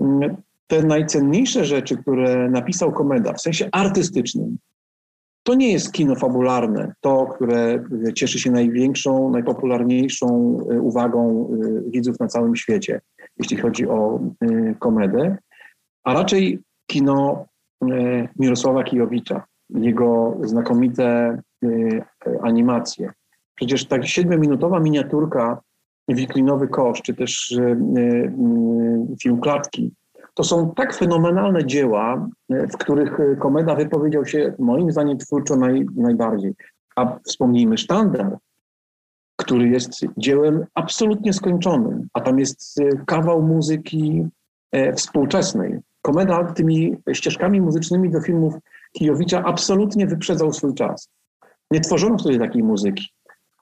mm, 0.00 0.36
te 0.68 0.82
najcenniejsze 0.82 1.64
rzeczy, 1.64 1.96
które 1.96 2.50
napisał 2.50 2.92
Komeda 2.92 3.32
w 3.32 3.40
sensie 3.40 3.68
artystycznym, 3.72 4.58
to 5.48 5.54
nie 5.54 5.72
jest 5.72 5.92
kino 5.92 6.14
fabularne, 6.14 6.92
to, 7.00 7.26
które 7.26 7.84
cieszy 8.14 8.38
się 8.38 8.50
największą, 8.50 9.30
najpopularniejszą 9.30 10.58
e, 10.70 10.80
uwagą 10.80 11.50
e, 11.50 11.90
widzów 11.90 12.20
na 12.20 12.26
całym 12.26 12.56
świecie, 12.56 13.00
jeśli 13.36 13.56
chodzi 13.56 13.88
o 13.88 14.20
e, 14.40 14.74
komedę, 14.74 15.36
a 16.04 16.14
raczej 16.14 16.60
kino 16.86 17.46
Mirosława 18.38 18.84
Kijowicza, 18.84 19.44
jego 19.70 20.36
znakomite 20.42 21.38
animacje. 22.42 23.12
Przecież 23.54 23.86
tak 23.86 24.06
siedmiominutowa 24.06 24.80
miniaturka 24.80 25.60
Wiklinowy 26.08 26.68
Kosz, 26.68 27.02
czy 27.02 27.14
też 27.14 27.58
film 29.22 29.40
Klatki, 29.40 29.92
to 30.38 30.44
są 30.44 30.72
tak 30.74 30.94
fenomenalne 30.94 31.66
dzieła, 31.66 32.28
e, 32.50 32.66
w 32.66 32.76
których 32.76 33.20
e, 33.20 33.36
Komeda 33.36 33.74
wypowiedział 33.74 34.26
się 34.26 34.54
moim 34.58 34.92
zdaniem 34.92 35.18
twórczo 35.18 35.56
naj, 35.56 35.86
najbardziej. 35.96 36.54
A 36.96 37.18
wspomnijmy 37.24 37.78
Sztandar, 37.78 38.38
który 39.36 39.68
jest 39.68 39.90
dziełem 40.16 40.66
absolutnie 40.74 41.32
skończonym, 41.32 42.08
a 42.12 42.20
tam 42.20 42.38
jest 42.38 42.80
e, 42.80 43.04
kawał 43.06 43.42
muzyki 43.42 44.26
współczesnej. 44.96 45.78
Komeda 46.02 46.44
tymi 46.44 46.96
ścieżkami 47.12 47.60
muzycznymi 47.60 48.10
do 48.10 48.20
filmów 48.20 48.54
Kijowicza 48.92 49.42
absolutnie 49.44 50.06
wyprzedzał 50.06 50.52
swój 50.52 50.74
czas. 50.74 51.08
Nie 51.70 51.80
tworzono 51.80 52.18
wtedy 52.18 52.38
takiej 52.38 52.62
muzyki. 52.62 53.08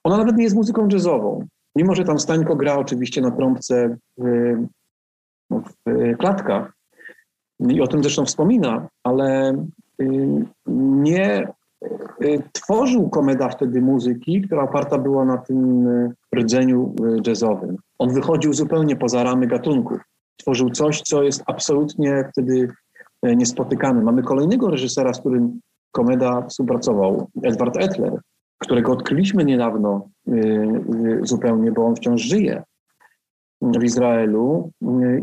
Ona 0.04 0.16
nawet 0.16 0.36
nie 0.36 0.44
jest 0.44 0.56
muzyką 0.56 0.88
jazzową. 0.92 1.46
Mimo, 1.76 1.94
że 1.94 2.04
tam 2.04 2.18
Stańko 2.18 2.56
gra 2.56 2.78
oczywiście 2.78 3.20
na 3.20 3.30
trąbce 3.30 3.96
klatkach. 6.18 6.76
I 7.60 7.80
o 7.80 7.86
tym 7.86 8.02
zresztą 8.02 8.24
wspomina, 8.24 8.88
ale 9.04 9.52
y, 10.02 10.44
nie 10.66 11.48
y, 12.24 12.42
tworzył 12.52 13.08
Komeda 13.10 13.48
wtedy 13.48 13.80
muzyki, 13.80 14.42
która 14.42 14.62
oparta 14.62 14.98
była 14.98 15.24
na 15.24 15.38
tym 15.38 15.88
rdzeniu 16.36 16.94
jazzowym. 17.26 17.76
On 17.98 18.14
wychodził 18.14 18.52
zupełnie 18.52 18.96
poza 18.96 19.22
ramy 19.22 19.46
gatunków. 19.46 20.00
Tworzył 20.36 20.70
coś, 20.70 21.02
co 21.02 21.22
jest 21.22 21.42
absolutnie 21.46 22.28
wtedy 22.32 22.68
niespotykane. 23.22 24.02
Mamy 24.02 24.22
kolejnego 24.22 24.70
reżysera, 24.70 25.14
z 25.14 25.20
którym 25.20 25.60
Komeda 25.92 26.42
współpracował, 26.42 27.28
Edward 27.42 27.76
Etler, 27.76 28.20
którego 28.58 28.92
odkryliśmy 28.92 29.44
niedawno 29.44 30.08
zupełnie, 31.22 31.72
bo 31.72 31.86
on 31.86 31.96
wciąż 31.96 32.22
żyje 32.22 32.62
w 33.62 33.84
Izraelu 33.84 34.70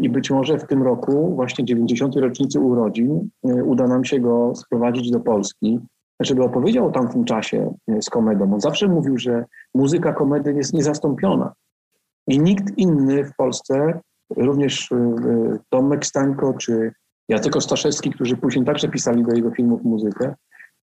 i 0.01 0.09
być 0.09 0.31
może 0.31 0.57
w 0.57 0.67
tym 0.67 0.83
roku, 0.83 1.35
właśnie 1.35 1.65
90. 1.65 2.15
rocznicy 2.15 2.59
urodzin, 2.59 3.29
uda 3.43 3.87
nam 3.87 4.05
się 4.05 4.19
go 4.19 4.55
sprowadzić 4.55 5.11
do 5.11 5.19
Polski, 5.19 5.79
żeby 6.19 6.43
opowiedział 6.43 6.87
o 6.87 6.91
tamtym 6.91 7.25
czasie 7.25 7.73
z 8.01 8.09
komedą. 8.09 8.53
On 8.53 8.59
zawsze 8.59 8.87
mówił, 8.87 9.17
że 9.17 9.45
muzyka 9.75 10.13
komedy 10.13 10.53
jest 10.53 10.73
niezastąpiona. 10.73 11.53
I 12.27 12.39
nikt 12.39 12.77
inny 12.77 13.23
w 13.23 13.35
Polsce, 13.35 13.99
również 14.37 14.91
y, 14.91 14.95
y, 14.95 15.59
Tomek 15.69 16.05
Stańko 16.05 16.53
czy 16.53 16.91
Jacek 17.29 17.55
Ostaszewski, 17.55 18.11
którzy 18.11 18.37
później 18.37 18.65
także 18.65 18.89
pisali 18.89 19.23
do 19.23 19.35
jego 19.35 19.51
filmów 19.51 19.83
muzykę, 19.83 20.35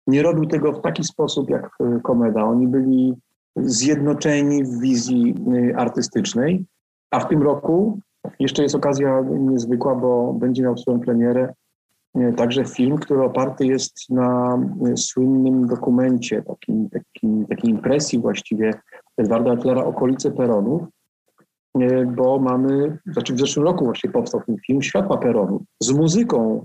nie 0.07 0.23
robił 0.23 0.47
tego 0.47 0.73
w 0.73 0.81
taki 0.81 1.05
sposób 1.05 1.51
jak 1.51 1.71
y, 1.81 2.01
komeda. 2.01 2.45
Oni 2.45 2.69
byli 2.69 3.15
zjednoczeni 3.57 4.65
w 4.65 4.81
wizji 4.81 5.35
artystycznej 5.77 6.65
a 7.11 7.21
w 7.21 7.29
tym 7.29 7.43
roku 7.43 7.99
jeszcze 8.39 8.63
jest 8.63 8.75
okazja 8.75 9.25
niezwykła, 9.31 9.95
bo 9.95 10.33
będzie 10.33 10.63
miał 10.63 10.79
swoją 10.79 11.01
premierę 11.01 11.55
e, 12.15 12.33
także 12.33 12.65
film, 12.65 12.99
który 12.99 13.23
oparty 13.23 13.67
jest 13.67 14.11
na 14.11 14.59
e, 14.93 14.97
słynnym 14.97 15.67
dokumencie, 15.67 16.43
takim, 16.43 16.89
takim, 16.91 17.47
takiej 17.47 17.71
impresji 17.71 18.19
właściwie 18.19 18.71
Edwarda 19.17 19.53
Etlera 19.53 19.85
Okolice 19.85 20.31
Peronów, 20.31 20.83
e, 21.79 22.07
bo 22.07 22.39
mamy, 22.39 22.99
znaczy 23.07 23.35
w 23.35 23.41
zeszłym 23.41 23.67
roku 23.67 23.85
właśnie 23.85 24.11
powstał 24.11 24.41
ten 24.47 24.57
film 24.67 24.83
Światła 24.83 25.19
Peronu 25.19 25.65
z 25.81 25.93
muzyką 25.93 26.65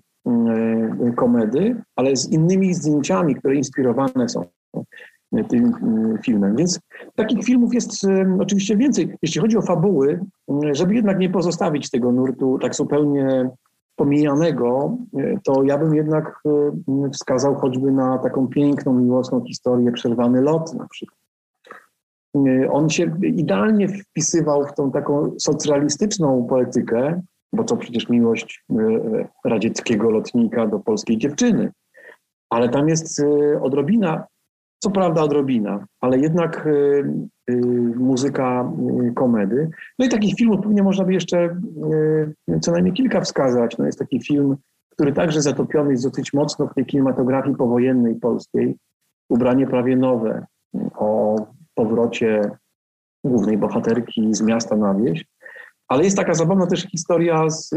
komedy, 1.16 1.82
ale 1.96 2.16
z 2.16 2.32
innymi 2.32 2.74
zdjęciami, 2.74 3.36
które 3.36 3.56
inspirowane 3.56 4.30
są 4.30 4.46
tym 5.44 5.74
mm, 5.82 6.18
filmem. 6.18 6.56
Więc 6.56 6.80
takich 7.16 7.44
filmów 7.44 7.74
jest 7.74 8.08
oczywiście 8.40 8.78
więcej. 8.78 9.18
Jeśli 9.22 9.42
chodzi 9.42 9.58
o 9.58 9.62
fabuły, 9.62 10.26
mm, 10.48 10.76
żeby 10.76 10.96
jednak 10.96 11.20
nie 11.20 11.30
pozostawić 11.30 11.90
tego 11.90 12.12
nurtu 12.12 12.60
tak 12.62 12.76
zupełnie 12.76 13.50
pomijanego, 13.96 14.98
to 15.44 15.64
ja 15.64 15.78
bym 15.78 15.96
jednak 15.96 16.44
wskazał 17.14 17.56
choćby 17.56 17.92
na 17.92 18.18
taką 18.18 18.48
piękną, 18.48 18.94
miłosną 18.94 19.44
historię 19.46 19.92
Przerwany 19.92 20.42
lot 20.42 20.74
na 20.74 20.88
przykład. 20.88 21.20
On 22.72 22.90
się 22.90 23.18
idealnie 23.24 23.88
wpisywał 23.88 24.66
w 24.68 24.74
tą 24.74 24.92
taką 24.92 25.32
socrealistyczną 25.40 26.48
poetykę, 26.50 27.22
bo 27.54 27.64
to 27.64 27.78
przecież 27.78 28.10
miłość 28.10 28.66
radzieckiego 29.46 30.10
lotnika 30.10 30.68
do 30.68 30.80
polskiej 30.80 31.18
dziewczyny. 31.18 31.72
Ale 32.50 32.70
tam 32.70 32.90
jest 32.90 33.24
odrobina 33.62 34.24
co 34.86 34.92
prawda 34.92 35.24
odrobina, 35.24 35.86
ale 36.02 36.20
jednak 36.20 36.68
y, 36.68 37.04
y, 37.50 37.56
muzyka 37.96 38.72
y, 39.10 39.14
komedy. 39.14 39.70
No 40.00 40.06
i 40.06 40.10
takich 40.10 40.36
filmów 40.36 40.62
pewnie 40.64 40.84
można 40.84 41.06
by 41.06 41.14
jeszcze 41.14 41.62
co 42.62 42.72
najmniej 42.72 42.94
kilka 42.94 43.22
wskazać. 43.22 43.78
No 43.78 43.86
jest 43.86 44.00
taki 44.00 44.22
film, 44.22 44.56
który 44.90 45.14
także 45.14 45.42
zatopiony 45.42 45.92
jest 45.92 46.04
dosyć 46.04 46.34
mocno 46.34 46.68
w 46.68 46.74
tej 46.74 46.86
kinematografii 46.86 47.56
powojennej 47.56 48.16
polskiej. 48.16 48.76
Ubranie 49.30 49.68
prawie 49.68 49.98
nowe 49.98 50.46
o 50.96 51.36
powrocie 51.76 52.42
głównej 53.24 53.58
bohaterki 53.58 54.34
z 54.34 54.42
miasta 54.42 54.76
na 54.76 54.94
wieś. 54.94 55.26
Ale 55.88 56.04
jest 56.04 56.18
taka 56.18 56.34
zabawna 56.34 56.68
też 56.68 56.84
historia 56.84 57.50
z 57.50 57.74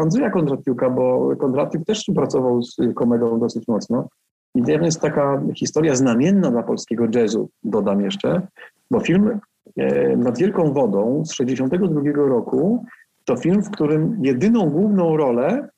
Andrzeja 0.00 0.30
Kondratiuka, 0.30 0.90
bo 0.90 1.36
Kondratiuk 1.36 1.84
też 1.84 1.98
współpracował 1.98 2.62
z 2.62 2.76
komedą 2.94 3.40
dosyć 3.40 3.68
mocno. 3.68 4.08
I 4.54 4.62
to 4.62 4.70
jest 4.70 5.00
taka 5.00 5.42
historia 5.54 5.96
znamienna 5.96 6.50
dla 6.50 6.62
polskiego 6.62 7.06
jazzu, 7.14 7.50
dodam 7.64 8.00
jeszcze, 8.00 8.46
bo 8.90 9.00
film 9.00 9.40
e, 9.76 10.16
Nad 10.16 10.38
Wielką 10.38 10.72
Wodą 10.72 11.24
z 11.24 11.30
1962 11.30 12.28
roku 12.28 12.84
to 13.24 13.36
film, 13.36 13.62
w 13.62 13.70
którym 13.70 14.18
jedyną 14.22 14.70
główną 14.70 15.16
rolę 15.16 15.68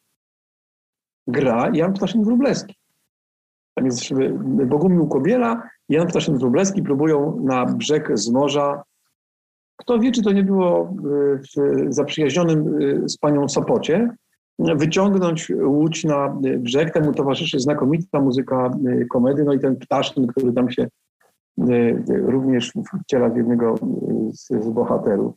gra 1.26 1.70
Jan 1.74 1.92
Ptaszyn-Wróblewski. 1.92 2.74
Tam 3.74 3.86
jest 3.86 4.00
Bogumił 4.66 5.08
Kobiela, 5.08 5.62
Jan 5.88 6.06
Ptaszyn-Wróblewski 6.06 6.82
próbują 6.82 7.40
na 7.44 7.66
brzeg 7.66 8.18
z 8.18 8.30
morza. 8.30 8.82
Kto 9.76 9.98
wie, 9.98 10.12
czy 10.12 10.22
to 10.22 10.32
nie 10.32 10.42
było 10.42 10.80
e, 10.80 11.38
w 11.38 11.94
zaprzyjaźnionym 11.94 12.78
e, 13.04 13.08
z 13.08 13.16
panią 13.16 13.48
Sopocie, 13.48 14.16
wyciągnąć 14.58 15.52
łódź 15.64 16.04
na 16.04 16.36
brzeg. 16.58 16.92
Temu 16.92 17.12
towarzyszy 17.12 17.60
znakomita 17.60 18.20
muzyka 18.20 18.70
y, 18.86 19.06
komedy, 19.06 19.44
no 19.44 19.52
i 19.52 19.60
ten 19.60 19.76
ptaszyn, 19.76 20.26
który 20.26 20.52
tam 20.52 20.70
się 20.70 20.82
y, 21.68 22.04
również 22.08 22.72
wciela 23.04 23.28
w 23.28 23.36
jednego 23.36 23.74
z, 24.32 24.48
z 24.48 24.68
bohaterów. 24.68 25.34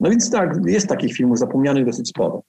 No 0.00 0.10
więc 0.10 0.30
tak, 0.30 0.58
jest 0.66 0.88
takich 0.88 1.16
filmów 1.16 1.38
zapomnianych 1.38 1.86
dosyć 1.86 2.08
sporo. 2.08 2.42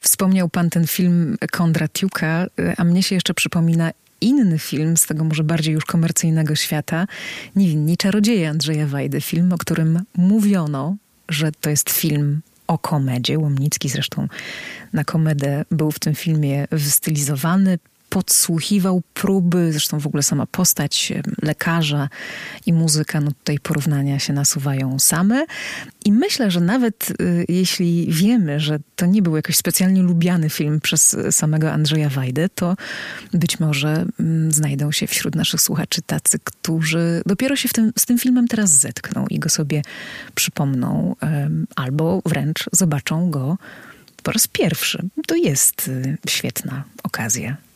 Wspomniał 0.00 0.48
pan 0.48 0.70
ten 0.70 0.86
film 0.86 1.36
Kondratiuka, 1.52 2.46
a 2.76 2.84
mnie 2.84 3.02
się 3.02 3.14
jeszcze 3.14 3.34
przypomina 3.34 3.90
inny 4.20 4.58
film 4.58 4.96
z 4.96 5.06
tego 5.06 5.24
może 5.24 5.44
bardziej 5.44 5.74
już 5.74 5.84
komercyjnego 5.84 6.54
świata, 6.54 7.06
Niewinni 7.56 7.96
Czarodzieje 7.96 8.50
Andrzeja 8.50 8.86
Wajdy. 8.86 9.20
Film, 9.20 9.52
o 9.52 9.58
którym 9.58 10.00
mówiono, 10.16 10.96
że 11.28 11.52
to 11.52 11.70
jest 11.70 11.90
film 11.90 12.40
o 12.68 12.78
komedzie. 12.78 13.38
Łomnicki 13.38 13.88
zresztą 13.88 14.28
na 14.92 15.04
komedę 15.04 15.64
był 15.70 15.92
w 15.92 15.98
tym 15.98 16.14
filmie 16.14 16.66
wystylizowany 16.70 17.78
podsłuchiwał 18.08 19.02
próby, 19.14 19.72
zresztą 19.72 20.00
w 20.00 20.06
ogóle 20.06 20.22
sama 20.22 20.46
postać 20.46 21.12
lekarza 21.42 22.08
i 22.66 22.72
muzyka, 22.72 23.20
no 23.20 23.30
tutaj 23.30 23.58
porównania 23.58 24.18
się 24.18 24.32
nasuwają 24.32 24.98
same. 24.98 25.46
I 26.04 26.12
myślę, 26.12 26.50
że 26.50 26.60
nawet 26.60 27.10
y, 27.10 27.44
jeśli 27.48 28.06
wiemy, 28.10 28.60
że 28.60 28.78
to 28.96 29.06
nie 29.06 29.22
był 29.22 29.36
jakoś 29.36 29.56
specjalnie 29.56 30.02
lubiany 30.02 30.50
film 30.50 30.80
przez 30.80 31.16
samego 31.30 31.72
Andrzeja 31.72 32.08
Wajdę, 32.08 32.48
to 32.48 32.76
być 33.32 33.60
może 33.60 34.06
y, 34.20 34.52
znajdą 34.52 34.92
się 34.92 35.06
wśród 35.06 35.34
naszych 35.34 35.60
słuchaczy 35.60 36.02
tacy, 36.02 36.38
którzy 36.44 37.22
dopiero 37.26 37.56
się 37.56 37.68
tym, 37.68 37.92
z 37.98 38.06
tym 38.06 38.18
filmem 38.18 38.48
teraz 38.48 38.70
zetkną 38.70 39.26
i 39.30 39.38
go 39.38 39.48
sobie 39.48 39.82
przypomną, 40.34 41.16
albo 41.76 42.22
wręcz 42.26 42.64
zobaczą 42.72 43.30
go 43.30 43.58
po 44.22 44.32
raz 44.32 44.48
pierwszy. 44.48 45.08
To 45.26 45.34
jest 45.34 45.90
świetna 46.28 46.84
okazja. 47.02 47.67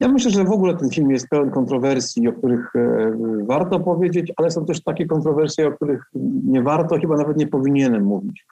Ja 0.00 0.08
myślę, 0.08 0.30
że 0.30 0.44
w 0.44 0.50
ogóle 0.50 0.76
ten 0.76 0.90
film 0.90 1.10
jest 1.10 1.28
pełen 1.28 1.50
kontrowersji, 1.50 2.28
o 2.28 2.32
których 2.32 2.76
e, 2.76 3.12
warto 3.42 3.80
powiedzieć, 3.80 4.32
ale 4.36 4.50
są 4.50 4.64
też 4.64 4.82
takie 4.82 5.06
kontrowersje, 5.06 5.68
o 5.68 5.72
których 5.72 6.02
nie 6.44 6.62
warto, 6.62 6.98
chyba 7.00 7.16
nawet 7.16 7.36
nie 7.36 7.46
powinienem 7.46 8.04
mówić. 8.04 8.46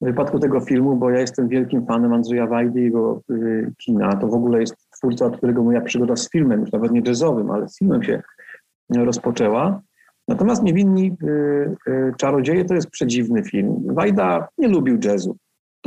W 0.00 0.04
wypadku 0.04 0.38
tego 0.38 0.60
filmu, 0.60 0.96
bo 0.96 1.10
ja 1.10 1.20
jestem 1.20 1.48
wielkim 1.48 1.86
fanem 1.86 2.12
Andrzeja 2.12 2.46
Wajdy 2.46 2.80
i 2.80 2.84
jego 2.84 3.22
y, 3.30 3.72
kina, 3.78 4.16
to 4.16 4.28
w 4.28 4.34
ogóle 4.34 4.60
jest 4.60 4.76
twórca, 4.90 5.24
od 5.26 5.36
którego 5.36 5.62
moja 5.62 5.80
przygoda 5.80 6.16
z 6.16 6.30
filmem, 6.30 6.60
już 6.60 6.72
nawet 6.72 6.92
nie 6.92 7.00
jazzowym, 7.00 7.50
ale 7.50 7.68
z 7.68 7.78
filmem 7.78 8.02
się 8.02 8.22
rozpoczęła. 8.96 9.80
Natomiast 10.28 10.62
Niewinni 10.62 11.16
y, 11.22 12.12
Czarodzieje 12.16 12.64
to 12.64 12.74
jest 12.74 12.90
przedziwny 12.90 13.44
film. 13.44 13.82
Wajda 13.86 14.48
nie 14.58 14.68
lubił 14.68 14.98
jazzu. 15.04 15.36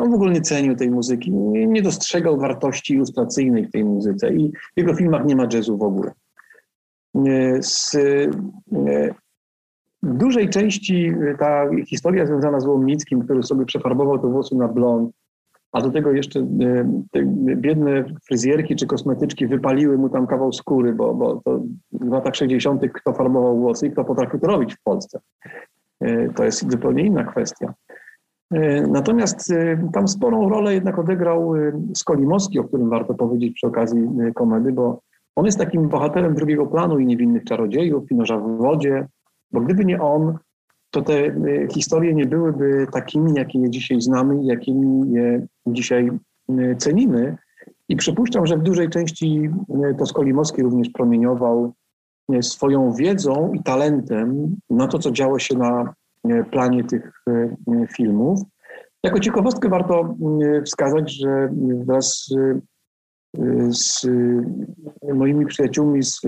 On 0.02 0.12
w 0.12 0.14
ogóle 0.14 0.32
nie 0.32 0.42
cenił 0.42 0.76
tej 0.76 0.90
muzyki, 0.90 1.32
nie, 1.32 1.82
dostrzegał 1.82 2.38
wartości 2.38 2.94
ilustracyjnej 2.94 3.68
w 3.68 3.72
tej 3.72 3.86
muzyce 3.86 4.34
i 4.34 4.52
w 4.52 4.78
jego 4.78 4.96
filmach 4.96 5.26
nie 5.26 5.36
ma 5.36 5.48
jazzu 5.54 5.78
w 5.78 5.84
ogóle. 5.84 6.12
Z 7.60 7.98
w 10.04 10.18
dużej 10.18 10.50
części 10.50 11.14
ta 11.40 11.70
historia 11.88 12.26
związana 12.26 12.60
z 12.60 12.66
Łomnickim, 12.66 13.22
który 13.22 13.44
sobie 13.44 13.66
przefarbował 13.66 14.20
te 14.20 14.28
włosy 14.28 14.56
na 14.56 14.68
blond, 14.68 15.12
a 15.72 15.82
do 15.82 15.92
tego 15.92 16.12
jeszcze 16.12 16.48
te 17.12 17.24
biedne 17.56 18.06
fryzjerki 18.28 18.76
czy 18.76 18.88
kosmetyczki 18.88 19.48
wypaliły 19.48 19.98
mu 19.98 20.10
tam 20.10 20.28
kawał 20.28 20.54
skóry, 20.54 20.94
bo, 20.94 21.14
bo 21.14 21.42
to 21.46 21.62
w 21.92 22.12
latach 22.12 22.36
60. 22.36 22.82
kto 22.94 23.14
farbował 23.14 23.58
włosy 23.58 23.88
i 23.88 23.92
kto 23.92 24.04
potrafił 24.04 24.40
to 24.40 24.48
robić 24.48 24.76
w 24.76 24.84
Polsce. 24.84 25.20
To 26.36 26.44
jest 26.44 26.72
zupełnie 26.72 27.04
inna 27.04 27.24
kwestia. 27.24 27.74
E, 28.52 28.88
natomiast 28.88 29.52
e, 29.52 29.90
tam 29.94 30.08
sporą 30.08 30.50
rolę 30.50 30.74
jednak 30.74 31.00
odegrał 31.00 31.56
e, 31.56 31.72
Skolimowski, 31.96 32.60
o 32.60 32.64
którym 32.64 32.90
warto 32.90 33.14
powiedzieć 33.14 33.54
przy 33.54 33.68
okazji 33.68 34.10
komedy, 34.36 34.72
bo 34.72 35.02
on 35.36 35.46
jest 35.46 35.58
takim 35.58 35.90
bohaterem 35.90 36.36
drugiego 36.36 36.68
planu 36.68 37.00
i 37.00 37.06
niewinnych 37.06 37.44
czarodziejów, 37.44 38.06
Pinorza 38.06 38.38
w 38.38 38.58
wodzie, 38.58 39.08
bo 39.52 39.62
gdyby 39.62 39.86
nie 39.86 40.02
on, 40.02 40.38
to 40.92 41.02
te 41.02 41.38
historie 41.74 42.14
nie 42.14 42.26
byłyby 42.26 42.88
takimi, 42.92 43.34
jakie 43.34 43.60
je 43.60 43.70
dzisiaj 43.70 44.02
znamy 44.02 44.44
i 44.44 44.46
jakimi 44.46 45.12
je 45.12 45.48
dzisiaj 45.68 46.12
cenimy. 46.78 47.38
I 47.90 47.96
przypuszczam, 47.96 48.48
że 48.48 48.58
w 48.58 48.62
dużej 48.62 48.90
części 48.90 49.50
to 49.98 50.06
Skolimowski 50.06 50.62
również 50.62 50.90
promieniował 50.90 51.74
swoją 52.42 52.94
wiedzą 52.94 53.54
i 53.54 53.64
talentem 53.64 54.56
na 54.70 54.88
to, 54.88 55.00
co 55.00 55.12
działo 55.12 55.40
się 55.40 55.58
na 55.58 55.94
planie 56.52 56.84
tych 56.84 57.12
e, 57.28 57.88
filmów. 57.96 58.40
Jako 59.04 59.20
ciekawostkę 59.20 59.70
warto 59.70 60.16
e, 60.42 60.62
wskazać, 60.62 61.18
że 61.18 61.50
wraz 61.86 62.30
z 63.70 64.08
moimi 65.14 65.46
przyjaciółmi 65.46 66.04
z 66.04 66.22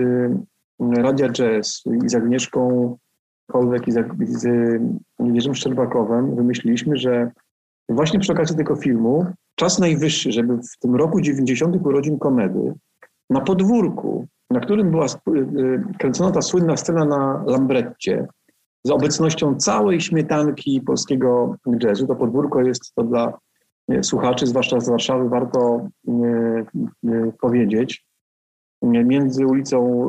Radia 0.80 1.28
Jazz 1.28 1.82
i 2.04 2.08
z 2.08 2.14
Agnieszką 2.14 2.96
Kolwek 3.50 3.88
i 3.88 3.92
z 4.26 4.46
Jerzym 5.18 5.54
Szczerbakowem 5.54 6.36
wymyśliliśmy, 6.36 6.96
że 6.96 7.30
właśnie 7.88 8.20
przy 8.20 8.32
okazji 8.32 8.56
tego 8.56 8.76
filmu 8.76 9.26
czas 9.54 9.78
najwyższy, 9.78 10.32
żeby 10.32 10.56
w 10.56 10.78
tym 10.78 10.96
roku 10.96 11.20
90. 11.20 11.86
urodzin 11.86 12.18
komedy 12.18 12.74
na 13.30 13.40
podwórku, 13.40 14.26
na 14.50 14.60
którym 14.60 14.90
była 14.90 15.06
kręcona 15.98 16.30
ta 16.30 16.42
słynna 16.42 16.76
scena 16.76 17.04
na 17.04 17.44
Lambretcie, 17.46 18.26
z 18.84 18.90
obecnością 18.90 19.56
całej 19.56 20.00
śmietanki 20.00 20.80
polskiego 20.80 21.56
jazzu. 21.80 22.06
To 22.06 22.16
podwórko 22.16 22.60
jest 22.60 22.94
to 22.94 23.02
dla 23.02 23.38
słuchaczy, 24.02 24.46
zwłaszcza 24.46 24.80
z 24.80 24.88
Warszawy, 24.88 25.28
warto 25.28 25.88
powiedzieć. 27.40 28.06
Między 28.82 29.46
ulicą 29.46 30.08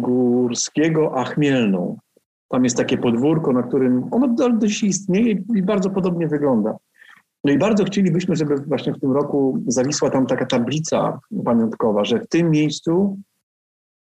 Górskiego 0.00 1.18
a 1.18 1.24
Chmielną. 1.24 1.96
Tam 2.48 2.64
jest 2.64 2.76
takie 2.76 2.98
podwórko, 2.98 3.52
na 3.52 3.62
którym 3.62 4.08
ono 4.10 4.28
do 4.28 4.66
dzisiaj 4.66 4.88
istnieje 4.88 5.42
i 5.54 5.62
bardzo 5.62 5.90
podobnie 5.90 6.28
wygląda. 6.28 6.76
No 7.44 7.52
i 7.52 7.58
bardzo 7.58 7.84
chcielibyśmy, 7.84 8.36
żeby 8.36 8.56
właśnie 8.56 8.92
w 8.92 9.00
tym 9.00 9.12
roku 9.12 9.58
zawisła 9.66 10.10
tam 10.10 10.26
taka 10.26 10.46
tablica 10.46 11.20
pamiątkowa, 11.44 12.04
że 12.04 12.20
w 12.20 12.28
tym 12.28 12.50
miejscu 12.50 13.18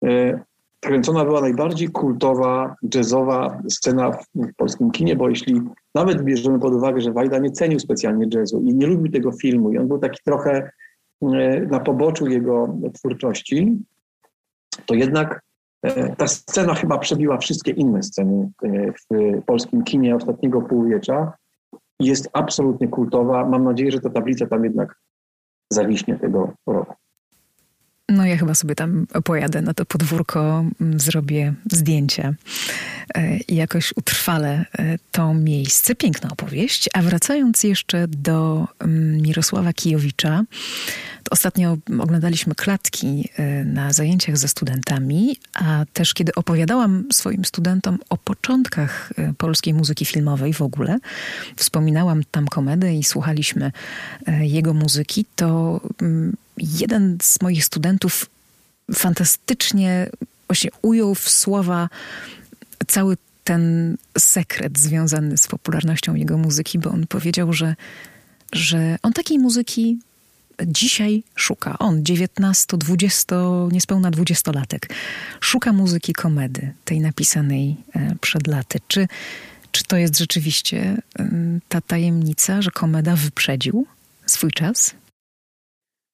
e, 0.05 0.41
kręcona 0.81 1.25
była 1.25 1.41
najbardziej 1.41 1.89
kultowa, 1.89 2.77
jazzowa 2.95 3.63
scena 3.71 4.11
w 4.13 4.55
polskim 4.57 4.91
kinie, 4.91 5.17
bo 5.17 5.29
jeśli 5.29 5.61
nawet 5.95 6.23
bierzemy 6.23 6.59
pod 6.59 6.75
uwagę, 6.75 7.01
że 7.01 7.13
Wajda 7.13 7.39
nie 7.39 7.51
cenił 7.51 7.79
specjalnie 7.79 8.27
jazzu 8.35 8.61
i 8.61 8.75
nie 8.75 8.87
lubił 8.87 9.13
tego 9.13 9.33
filmu 9.33 9.73
i 9.73 9.79
on 9.79 9.89
był 9.89 9.99
taki 9.99 10.21
trochę 10.25 10.71
e, 11.23 11.61
na 11.61 11.81
poboczu 11.81 12.27
jego 12.27 12.77
twórczości, 12.95 13.79
to 14.87 14.95
jednak 14.95 15.43
e, 15.83 16.17
ta 16.17 16.27
scena 16.27 16.75
chyba 16.75 16.99
przebiła 16.99 17.39
wszystkie 17.39 17.71
inne 17.71 18.03
sceny 18.03 18.51
e, 18.63 18.93
w 18.93 19.43
polskim 19.47 19.85
kinie 19.85 20.17
ostatniego 20.17 20.63
półwiecza 20.63 21.33
jest 22.01 22.29
absolutnie 22.33 22.89
kultowa. 22.89 23.47
Mam 23.47 23.65
nadzieję, 23.65 23.93
że 23.93 24.01
ta 24.01 24.11
tablica 24.11 24.47
tam 24.47 24.65
jednak 24.65 25.01
zawiśnie 25.73 26.19
tego 26.19 26.53
roku. 26.67 26.95
No 28.09 28.27
ja 28.27 28.37
chyba 28.37 28.55
sobie 28.55 28.75
tam 28.75 29.07
pojadę 29.25 29.63
na 29.63 29.75
to 29.75 29.85
podwórko, 29.85 30.65
mm, 30.81 31.01
zrobię 31.01 31.55
zdjęcia 31.73 32.35
e, 33.15 33.37
i 33.37 33.55
jakoś 33.55 33.93
utrwalę 33.97 34.65
e, 34.79 34.99
to 35.13 35.35
miejsce. 35.35 35.95
Piękna 35.95 36.31
opowieść. 36.31 36.89
A 36.95 37.03
wracając 37.03 37.63
jeszcze 37.63 38.09
do 38.09 38.69
mm, 38.79 39.23
Mirosława 39.23 39.73
Kijowicza, 39.73 40.43
ostatnio 41.31 41.77
oglądaliśmy 42.01 42.55
klatki 42.55 43.29
e, 43.37 43.65
na 43.65 43.93
zajęciach 43.93 44.39
ze 44.39 44.49
studentami, 44.49 45.37
a 45.55 45.85
też 45.93 46.15
kiedy 46.15 46.35
opowiadałam 46.35 47.05
swoim 47.13 47.45
studentom 47.45 47.99
o 48.11 48.17
początkach 48.17 49.13
polskiej 49.39 49.75
muzyki 49.75 50.05
filmowej 50.05 50.55
w 50.55 50.63
ogóle, 50.63 50.99
wspominałam 51.57 52.23
tam 52.31 52.47
komedę 52.47 52.95
i 52.95 53.05
słuchaliśmy 53.05 53.73
jego 54.41 54.75
muzyki, 54.75 55.27
to 55.37 55.81
mm, 56.03 56.37
jeden 56.61 57.19
z 57.23 57.43
moich 57.43 57.65
studentów 57.65 58.31
fantastycznie 58.95 60.11
właśnie 60.49 60.71
ujął 60.83 61.15
w 61.15 61.31
słowa 61.31 61.89
cały 62.87 63.17
ten 63.45 63.97
sekret 64.19 64.79
związany 64.79 65.37
z 65.37 65.47
popularnością 65.47 66.15
jego 66.15 66.39
muzyki, 66.39 66.79
bo 66.79 66.91
on 66.91 67.07
powiedział, 67.07 67.53
że, 67.53 67.75
że 68.53 68.97
on 69.03 69.13
takiej 69.13 69.39
muzyki 69.39 69.99
dzisiaj 70.67 71.23
szuka. 71.35 71.79
On, 71.79 72.05
19, 72.05 72.77
20, 72.77 73.37
niespełna 73.73 74.11
dwudziestolatek, 74.11 74.89
szuka 75.41 75.73
muzyki 75.73 76.13
komedy, 76.13 76.73
tej 76.85 77.01
napisanej 77.01 77.77
e, 77.95 78.15
przed 78.21 78.47
laty. 78.47 78.79
Czy, 78.89 79.09
czy 79.73 79.85
to 79.85 79.97
jest 79.97 80.19
rzeczywiście 80.19 81.03
ta 81.69 81.81
tajemnica, 81.81 82.63
że 82.63 82.71
komeda 82.71 83.17
wyprzedził 83.17 83.87
swój 84.27 84.51
czas? 84.51 84.95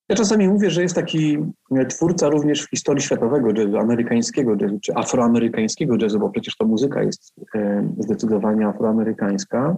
Ja 0.08 0.16
czasami 0.16 0.48
mówię, 0.48 0.70
że 0.70 0.82
jest 0.82 0.94
taki 0.94 1.38
e, 1.70 1.86
twórca 1.86 2.28
również 2.28 2.62
w 2.62 2.70
historii 2.70 3.02
światowego 3.02 3.48
jazzu, 3.52 3.76
amerykańskiego 3.76 4.56
jazzu, 4.60 4.78
czy 4.80 4.94
afroamerykańskiego 4.94 5.96
jazzu, 5.96 6.18
bo 6.18 6.30
przecież 6.30 6.56
ta 6.56 6.64
muzyka 6.64 7.02
jest 7.02 7.34
e, 7.54 7.88
zdecydowanie 7.98 8.66
afroamerykańska. 8.66 9.76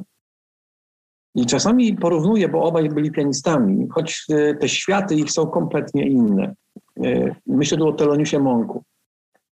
I 1.34 1.46
czasami 1.46 1.96
porównuję, 1.96 2.48
bo 2.48 2.62
obaj 2.62 2.88
byli 2.88 3.10
pianistami, 3.10 3.88
choć 3.90 4.24
e, 4.30 4.54
te 4.54 4.68
światy 4.68 5.14
ich 5.14 5.30
są 5.30 5.46
kompletnie 5.46 6.08
inne. 6.08 6.54
Myślę 7.46 7.78
tu 7.78 7.88
o 7.88 7.92
Teloniusie 7.92 8.38
Monku. 8.38 8.84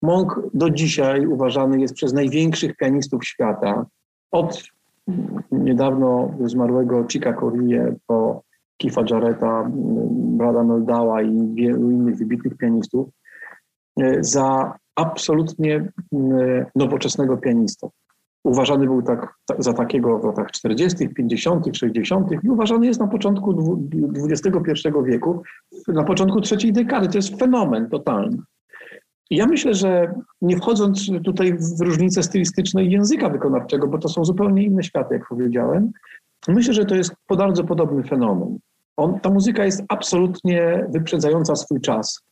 Monk 0.02 0.40
do 0.54 0.70
dzisiaj 0.70 1.26
uważany 1.26 1.80
jest 1.80 1.94
przez 1.94 2.12
największych 2.12 2.76
pianistów 2.76 3.24
świata, 3.24 3.86
od 4.30 4.64
niedawno 5.52 6.34
zmarłego 6.44 7.06
Chica 7.08 7.32
Corie 7.32 7.94
po 8.06 8.42
Kifa 8.78 9.02
Jareta, 9.10 9.70
Brada 10.10 10.64
Meldała 10.64 11.22
i 11.22 11.54
wielu 11.54 11.90
innych 11.90 12.16
wybitnych 12.16 12.56
pianistów, 12.56 13.08
e, 14.00 14.24
za 14.24 14.78
absolutnie 14.96 15.76
e, 15.76 16.66
nowoczesnego 16.76 17.36
pianistę. 17.36 17.88
Uważany 18.44 18.86
był 18.86 19.02
tak, 19.02 19.34
za 19.58 19.72
takiego 19.72 20.18
w 20.18 20.24
latach 20.24 20.50
40., 20.50 21.08
50., 21.08 21.76
60. 21.76 22.32
i 22.44 22.48
uważany 22.50 22.86
jest 22.86 23.00
na 23.00 23.06
początku 23.06 23.78
XXI 24.30 24.88
wieku, 25.04 25.42
na 25.88 26.04
początku 26.04 26.40
trzeciej 26.40 26.72
dekady. 26.72 27.08
To 27.08 27.18
jest 27.18 27.38
fenomen 27.38 27.88
totalny. 27.88 28.38
I 29.30 29.36
ja 29.36 29.46
myślę, 29.46 29.74
że 29.74 30.14
nie 30.42 30.56
wchodząc 30.56 31.10
tutaj 31.24 31.52
w 31.52 31.80
różnice 31.80 32.22
stylistyczne 32.22 32.84
języka 32.84 33.28
wykonawczego, 33.28 33.86
bo 33.86 33.98
to 33.98 34.08
są 34.08 34.24
zupełnie 34.24 34.62
inne 34.62 34.82
światy, 34.82 35.14
jak 35.14 35.28
powiedziałem, 35.28 35.92
myślę, 36.48 36.74
że 36.74 36.84
to 36.84 36.94
jest 36.94 37.14
bardzo 37.28 37.64
podobny 37.64 38.02
fenomen. 38.02 38.58
On, 38.98 39.20
ta 39.20 39.30
muzyka 39.30 39.64
jest 39.64 39.82
absolutnie 39.88 40.86
wyprzedzająca 40.88 41.56
swój 41.56 41.80
czas. 41.80 42.22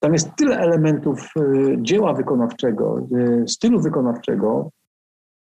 Tam 0.00 0.12
jest 0.12 0.36
tyle 0.36 0.58
elementów 0.58 1.30
y, 1.36 1.76
dzieła 1.78 2.14
wykonawczego, 2.14 3.06
y, 3.16 3.48
stylu 3.48 3.80
wykonawczego, 3.80 4.70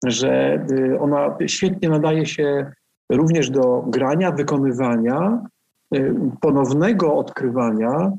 że 0.06 0.64
y, 0.70 1.00
ona 1.00 1.36
świetnie 1.46 1.88
nadaje 1.88 2.26
się 2.26 2.72
również 3.12 3.50
do 3.50 3.84
grania, 3.86 4.32
wykonywania, 4.32 5.42
ponownego 6.40 7.14
odkrywania 7.14 8.12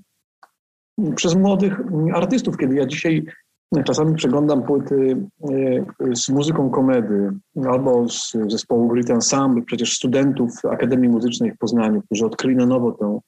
przez 1.16 1.36
młodych 1.36 1.82
artystów. 2.14 2.58
Kiedy 2.58 2.76
ja 2.76 2.86
dzisiaj 2.86 3.26
czasami 3.84 4.16
przeglądam 4.16 4.64
płyty 4.64 5.28
z 6.14 6.30
muzyką 6.30 6.70
komedy 6.70 7.32
albo 7.70 8.10
z 8.10 8.34
zespołu 8.48 8.88
Great 8.88 9.10
Ensemble, 9.10 9.62
przecież 9.62 9.94
studentów 9.94 10.52
Akademii 10.72 11.10
Muzycznej 11.10 11.52
w 11.52 11.58
Poznaniu, 11.58 12.02
którzy 12.02 12.26
odkryli 12.26 12.56
na 12.56 12.66
nowo 12.66 12.92
tę, 12.92 13.20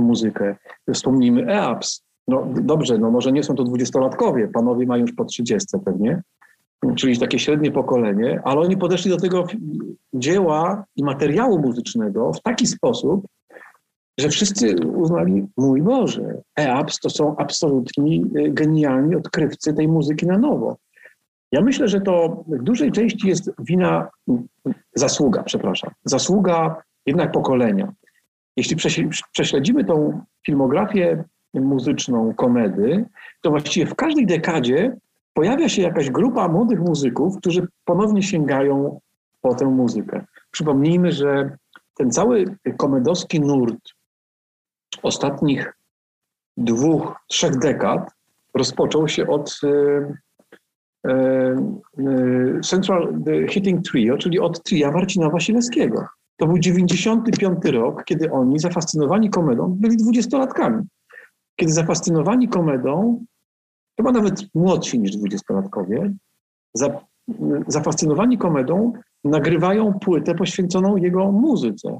muzykę. 0.00 0.56
Wspomnijmy 0.94 1.52
EAPS. 1.54 2.02
No 2.28 2.46
dobrze, 2.60 2.98
no 2.98 3.10
może 3.10 3.32
nie 3.32 3.42
są 3.42 3.54
to 3.54 3.64
dwudziestolatkowie, 3.64 4.48
panowie 4.48 4.86
mają 4.86 5.02
już 5.02 5.12
po 5.12 5.24
trzydziestce 5.24 5.78
pewnie, 5.78 6.22
czyli 6.96 7.18
takie 7.18 7.38
średnie 7.38 7.70
pokolenie, 7.70 8.40
ale 8.44 8.60
oni 8.60 8.76
podeszli 8.76 9.10
do 9.10 9.16
tego 9.16 9.46
dzieła 10.14 10.84
i 10.96 11.04
materiału 11.04 11.58
muzycznego 11.58 12.32
w 12.32 12.42
taki 12.42 12.66
sposób, 12.66 13.26
że 14.18 14.28
wszyscy 14.28 14.76
uznali, 14.86 15.46
mój 15.56 15.82
Boże, 15.82 16.42
EAPS 16.58 16.98
to 16.98 17.10
są 17.10 17.36
absolutni 17.36 18.24
y, 18.36 18.50
genialni 18.50 19.16
odkrywcy 19.16 19.74
tej 19.74 19.88
muzyki 19.88 20.26
na 20.26 20.38
nowo. 20.38 20.76
Ja 21.52 21.60
myślę, 21.60 21.88
że 21.88 22.00
to 22.00 22.44
w 22.46 22.62
dużej 22.62 22.92
części 22.92 23.28
jest 23.28 23.50
wina, 23.58 24.08
zasługa, 24.94 25.42
przepraszam, 25.42 25.90
zasługa 26.04 26.82
jednak 27.06 27.32
pokolenia. 27.32 27.92
Jeśli 28.56 28.76
prześledzimy 29.32 29.84
tą 29.84 30.20
filmografię 30.46 31.24
muzyczną 31.54 32.34
komedy, 32.34 33.04
to 33.40 33.50
właściwie 33.50 33.86
w 33.86 33.94
każdej 33.94 34.26
dekadzie 34.26 34.96
pojawia 35.34 35.68
się 35.68 35.82
jakaś 35.82 36.10
grupa 36.10 36.48
młodych 36.48 36.80
muzyków, 36.80 37.38
którzy 37.38 37.68
ponownie 37.84 38.22
sięgają 38.22 39.00
po 39.40 39.54
tę 39.54 39.66
muzykę. 39.66 40.24
Przypomnijmy, 40.50 41.12
że 41.12 41.56
ten 41.96 42.10
cały 42.10 42.44
komedowski 42.76 43.40
nurt 43.40 43.92
ostatnich 45.02 45.72
dwóch, 46.56 47.16
trzech 47.28 47.58
dekad 47.58 48.10
rozpoczął 48.54 49.08
się 49.08 49.26
od 49.26 49.60
e, 49.64 49.68
e, 51.06 51.12
e, 51.98 52.60
Central 52.60 53.14
Hitting 53.48 53.88
Trio, 53.88 54.18
czyli 54.18 54.38
od 54.38 54.62
tria 54.62 54.90
Marcina 54.90 55.30
Wasilewskiego. 55.30 56.06
To 56.36 56.46
był 56.46 56.58
95 56.58 57.64
rok, 57.64 58.04
kiedy 58.04 58.32
oni 58.32 58.58
zafascynowani 58.58 59.30
komedą 59.30 59.76
byli 59.80 59.96
dwudziestolatkami. 59.96 60.82
Kiedy 61.56 61.72
zafascynowani 61.72 62.48
komedą 62.48 63.24
chyba 63.96 64.12
nawet 64.12 64.54
młodsi 64.54 64.98
niż 64.98 65.16
dwudziestolatkowie, 65.16 66.12
za, 66.74 67.00
zafascynowani 67.66 68.38
komedą, 68.38 68.92
nagrywają 69.24 69.92
płytę 69.92 70.34
poświęconą 70.34 70.96
jego 70.96 71.32
muzyce. 71.32 71.98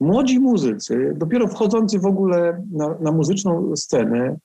Młodzi 0.00 0.40
muzycy, 0.40 1.12
dopiero 1.16 1.48
wchodzący 1.48 1.98
w 1.98 2.06
ogóle 2.06 2.62
na, 2.72 2.98
na 3.00 3.12
muzyczną 3.12 3.76
scenę, 3.76 4.36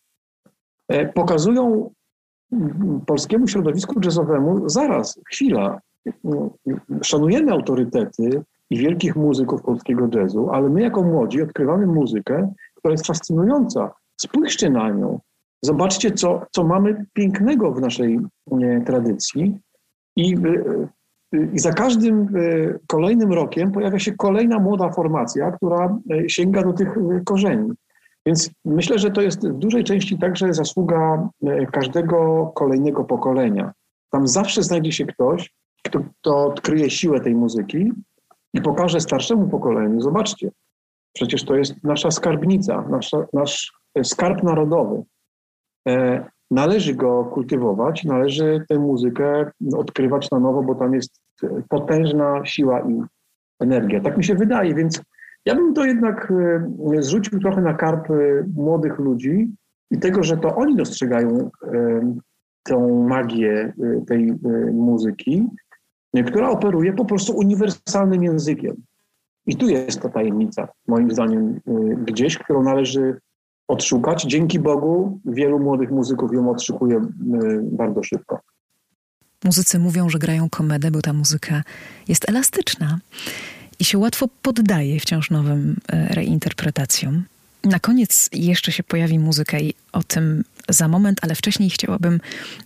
e, 0.87 1.13
pokazują 1.13 1.91
polskiemu 3.05 3.47
środowisku 3.47 3.99
jazzowemu 4.03 4.69
zaraz, 4.69 5.19
chwila, 5.31 5.79
szanujemy 7.03 7.51
autorytety 7.51 8.43
i 8.69 8.77
wielkich 8.77 9.15
muzyków 9.15 9.61
polskiego 9.61 10.07
jazzu, 10.15 10.49
ale 10.49 10.69
my 10.69 10.81
jako 10.81 11.03
młodzi 11.03 11.41
odkrywamy 11.41 11.87
muzykę, 11.87 12.53
która 12.75 12.91
jest 12.91 13.07
fascynująca. 13.07 13.93
Spójrzcie 14.21 14.69
na 14.69 14.89
nią. 14.89 15.19
Zobaczcie, 15.61 16.11
co, 16.11 16.41
co 16.51 16.63
mamy 16.63 17.05
pięknego 17.13 17.71
w 17.71 17.81
naszej 17.81 18.19
nie, 18.47 18.81
tradycji 18.85 19.59
i, 20.15 20.35
y, 20.35 20.87
i 21.53 21.59
za 21.59 21.73
każdym 21.73 22.35
y, 22.37 22.79
kolejnym 22.87 23.33
rokiem 23.33 23.71
pojawia 23.71 23.99
się 23.99 24.11
kolejna 24.11 24.59
młoda 24.59 24.89
formacja, 24.89 25.51
która 25.51 25.97
y, 26.11 26.29
sięga 26.29 26.63
do 26.63 26.73
tych 26.73 26.89
korzeni. 27.25 27.71
Więc 28.25 28.51
myślę, 28.65 28.99
że 28.99 29.11
to 29.11 29.21
jest 29.21 29.47
w 29.47 29.57
dużej 29.57 29.83
części 29.83 30.19
także 30.19 30.53
zasługa 30.53 31.29
każdego 31.71 32.51
kolejnego 32.55 33.03
pokolenia. 33.03 33.73
Tam 34.09 34.27
zawsze 34.27 34.63
znajdzie 34.63 34.91
się 34.91 35.05
ktoś, 35.05 35.53
kto, 35.83 35.99
kto 36.19 36.45
odkryje 36.45 36.89
siłę 36.89 37.19
tej 37.19 37.35
muzyki 37.35 37.91
i 38.53 38.61
pokaże 38.61 38.99
starszemu 38.99 39.47
pokoleniu, 39.47 40.01
zobaczcie, 40.01 40.51
przecież 41.13 41.45
to 41.45 41.55
jest 41.55 41.83
nasza 41.83 42.11
skarbnica, 42.11 42.81
nasza, 42.89 43.25
nasz 43.33 43.73
skarb 44.03 44.43
narodowy. 44.43 45.03
E, 46.51 46.55
należy 46.55 46.95
go 46.95 47.25
kultywować, 47.25 48.03
należy 48.03 48.65
tę 48.69 48.79
muzykę 48.79 49.51
odkrywać 49.73 50.31
na 50.31 50.39
nowo, 50.39 50.63
bo 50.63 50.75
tam 50.75 50.93
jest 50.93 51.21
potężna 51.69 52.45
siła 52.45 52.81
i 52.81 53.01
energia. 53.59 54.01
Tak 54.01 54.17
mi 54.17 54.23
się 54.23 54.35
wydaje, 54.35 54.75
więc 54.75 55.01
ja 55.45 55.55
bym 55.55 55.73
to 55.73 55.85
jednak 55.85 56.31
e, 56.95 57.01
zrzucił 57.01 57.39
trochę 57.39 57.61
na 57.61 57.73
karp 57.73 58.07
młodych 58.55 58.99
ludzi 58.99 59.51
i 59.91 59.99
tego, 59.99 60.23
że 60.23 60.37
to 60.37 60.55
oni 60.55 60.75
dostrzegają 60.75 61.49
e, 61.63 62.15
tą 62.63 63.03
magię 63.07 63.73
tej 64.07 64.33
muzyki, 64.73 65.47
która 66.27 66.49
operuje 66.49 66.93
po 66.93 67.05
prostu 67.05 67.33
uniwersalnym 67.33 68.23
językiem. 68.23 68.75
I 69.45 69.55
tu 69.55 69.69
jest 69.69 70.01
ta 70.01 70.09
tajemnica, 70.09 70.67
moim 70.87 71.11
zdaniem, 71.11 71.59
gdzieś, 72.05 72.37
którą 72.37 72.63
należy 72.63 73.19
odszukać. 73.71 74.23
Dzięki 74.23 74.59
Bogu 74.59 75.19
wielu 75.25 75.59
młodych 75.59 75.91
muzyków 75.91 76.33
ją 76.33 76.51
odszukuje 76.51 76.95
y, 76.97 77.01
bardzo 77.63 78.03
szybko. 78.03 78.39
Muzycy 79.43 79.79
mówią, 79.79 80.09
że 80.09 80.19
grają 80.19 80.49
komedę, 80.49 80.91
bo 80.91 81.01
ta 81.01 81.13
muzyka 81.13 81.63
jest 82.07 82.29
elastyczna 82.29 82.99
i 83.79 83.85
się 83.85 83.97
łatwo 83.97 84.27
poddaje 84.41 84.99
wciąż 84.99 85.31
nowym 85.31 85.71
y, 85.93 86.13
reinterpretacjom. 86.13 87.23
Na 87.63 87.79
koniec 87.79 88.29
jeszcze 88.33 88.71
się 88.71 88.83
pojawi 88.83 89.19
muzyka 89.19 89.59
i 89.59 89.73
o 89.91 90.03
tym 90.03 90.43
za 90.69 90.87
moment, 90.87 91.19
ale 91.21 91.35
wcześniej 91.35 91.69
chciałabym, 91.69 92.19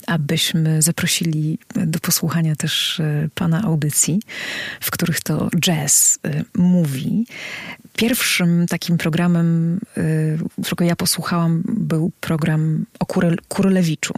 abyśmy 0.07 0.81
zaprosili 0.81 1.59
do 1.75 1.99
posłuchania 1.99 2.55
też 2.55 2.99
e, 2.99 3.29
pana 3.35 3.63
audycji, 3.63 4.21
w 4.81 4.91
których 4.91 5.21
to 5.21 5.49
jazz 5.59 6.19
mówi. 6.55 7.25
Pierwszym 7.95 8.67
takim 8.67 8.97
programem, 8.97 9.79
e, 9.97 10.61
którego 10.63 10.85
ja 10.85 10.95
posłuchałam, 10.95 11.63
był 11.65 12.11
program 12.21 12.85
o 12.99 13.05
Kurylewiczu. 13.47 14.13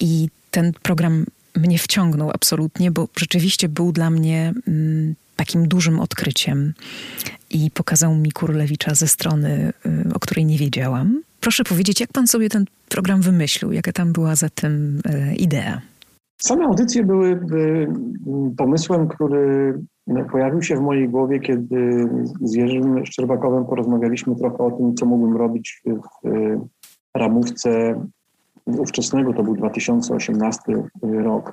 I 0.00 0.28
ten 0.50 0.72
program 0.82 1.26
mnie 1.56 1.78
wciągnął 1.78 2.30
absolutnie, 2.30 2.90
bo 2.90 3.08
rzeczywiście 3.18 3.68
był 3.68 3.92
dla 3.92 4.10
mnie 4.10 4.52
mm, 4.68 5.14
takim 5.36 5.68
dużym 5.68 6.00
odkryciem 6.00 6.74
i 7.50 7.70
pokazał 7.70 8.14
mi 8.14 8.32
Kurlewicza 8.32 8.94
ze 8.94 9.08
strony, 9.08 9.72
o 10.14 10.20
której 10.20 10.44
nie 10.44 10.58
wiedziałam. 10.58 11.22
Proszę 11.40 11.64
powiedzieć, 11.64 12.00
jak 12.00 12.12
pan 12.12 12.26
sobie 12.26 12.48
ten 12.48 12.64
program 12.88 13.22
wymyślił? 13.22 13.72
Jaka 13.72 13.92
tam 13.92 14.12
była 14.12 14.36
za 14.36 14.48
tym 14.48 15.00
e, 15.04 15.34
idea? 15.34 15.80
Same 16.42 16.64
audycje 16.64 17.04
były 17.04 17.40
pomysłem, 18.56 19.08
który 19.08 19.74
pojawił 20.32 20.62
się 20.62 20.76
w 20.76 20.80
mojej 20.80 21.08
głowie, 21.08 21.40
kiedy 21.40 22.08
z 22.40 22.54
Jerzym 22.54 23.06
Szczerbakowem 23.06 23.64
porozmawialiśmy 23.64 24.36
trochę 24.36 24.58
o 24.58 24.70
tym, 24.70 24.94
co 24.94 25.06
mógłbym 25.06 25.36
robić 25.36 25.82
w 25.86 26.28
ramówce 27.14 28.00
ówczesnego, 28.66 29.32
to 29.32 29.42
był 29.42 29.54
2018 29.54 30.62
rok, 31.02 31.52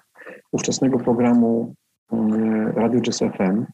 ówczesnego 0.52 0.97
programu 0.97 1.73
Radio 2.76 3.02
Jazz 3.02 3.19
FM. 3.19 3.65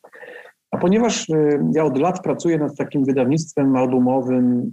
A 0.72 0.78
ponieważ 0.78 1.30
y, 1.30 1.60
ja 1.74 1.84
od 1.84 1.98
lat 1.98 2.22
pracuję 2.22 2.58
nad 2.58 2.76
takim 2.76 3.06
wydawnictwem 3.06 3.76
albumowym 3.76 4.72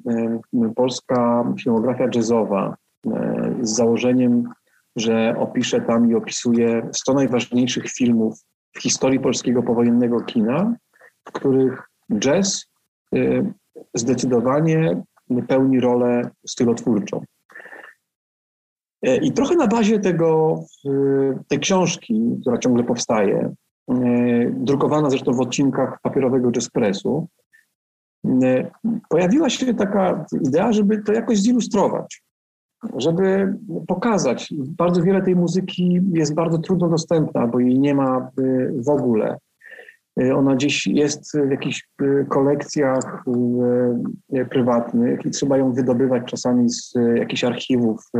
y, 0.54 0.74
Polska 0.74 1.44
Filmografia 1.62 2.08
Jazzowa 2.14 2.76
y, 3.06 3.10
z 3.62 3.70
założeniem, 3.76 4.48
że 4.96 5.34
opiszę 5.38 5.80
tam 5.80 6.10
i 6.10 6.14
opisuję 6.14 6.88
100 6.92 7.14
najważniejszych 7.14 7.90
filmów 7.90 8.40
w 8.76 8.82
historii 8.82 9.20
polskiego 9.20 9.62
powojennego 9.62 10.20
kina, 10.20 10.74
w 11.28 11.32
których 11.32 11.82
jazz 12.18 12.66
zdecydowanie 13.94 15.02
pełni 15.48 15.80
rolę 15.80 16.30
stylotwórczą. 16.46 17.24
I 19.22 19.32
trochę 19.32 19.54
na 19.54 19.66
bazie 19.66 19.98
tego, 19.98 20.60
tej 21.48 21.58
książki, 21.58 22.38
która 22.40 22.58
ciągle 22.58 22.84
powstaje, 22.84 23.54
E, 23.90 24.50
drukowana 24.50 25.10
zresztą 25.10 25.32
w 25.32 25.40
odcinkach 25.40 26.00
papierowego 26.02 26.50
Jazzpressu, 26.54 27.28
e, 28.24 28.70
pojawiła 29.08 29.50
się 29.50 29.74
taka 29.74 30.26
idea, 30.46 30.72
żeby 30.72 31.02
to 31.02 31.12
jakoś 31.12 31.38
zilustrować, 31.38 32.22
żeby 32.96 33.54
pokazać. 33.86 34.54
Bardzo 34.58 35.02
wiele 35.02 35.22
tej 35.22 35.36
muzyki 35.36 36.00
jest 36.12 36.34
bardzo 36.34 36.58
trudno 36.58 36.88
dostępna, 36.88 37.46
bo 37.46 37.60
jej 37.60 37.78
nie 37.78 37.94
ma 37.94 38.16
e, 38.18 38.30
w 38.82 38.88
ogóle. 38.88 39.36
Ona 40.34 40.54
gdzieś 40.54 40.86
jest 40.86 41.38
w 41.46 41.50
jakichś 41.50 41.88
kolekcjach 42.28 43.24
prywatnych 44.50 45.26
i 45.26 45.30
trzeba 45.30 45.58
ją 45.58 45.72
wydobywać 45.72 46.22
czasami 46.24 46.70
z 46.70 46.94
jakichś 47.16 47.44
archiwów 47.44 48.10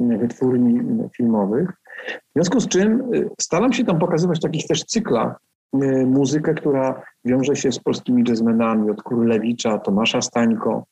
wytwórni 0.00 0.80
filmowych. 1.16 1.70
W 2.08 2.32
związku 2.34 2.60
z 2.60 2.68
czym 2.68 3.14
y, 3.14 3.30
staram 3.40 3.72
się 3.72 3.84
tam 3.84 3.98
pokazywać 3.98 4.38
w 4.38 4.42
takich 4.42 4.66
też 4.66 4.84
cyklach 4.84 5.40
y, 5.74 6.06
muzykę, 6.06 6.54
która 6.54 7.02
wiąże 7.24 7.56
się 7.56 7.72
z 7.72 7.78
polskimi 7.78 8.24
jazzmenami, 8.28 8.90
od 8.90 9.02
Kurlewicza, 9.02 9.78
Tomasza 9.78 10.20
Stańko, 10.20 10.84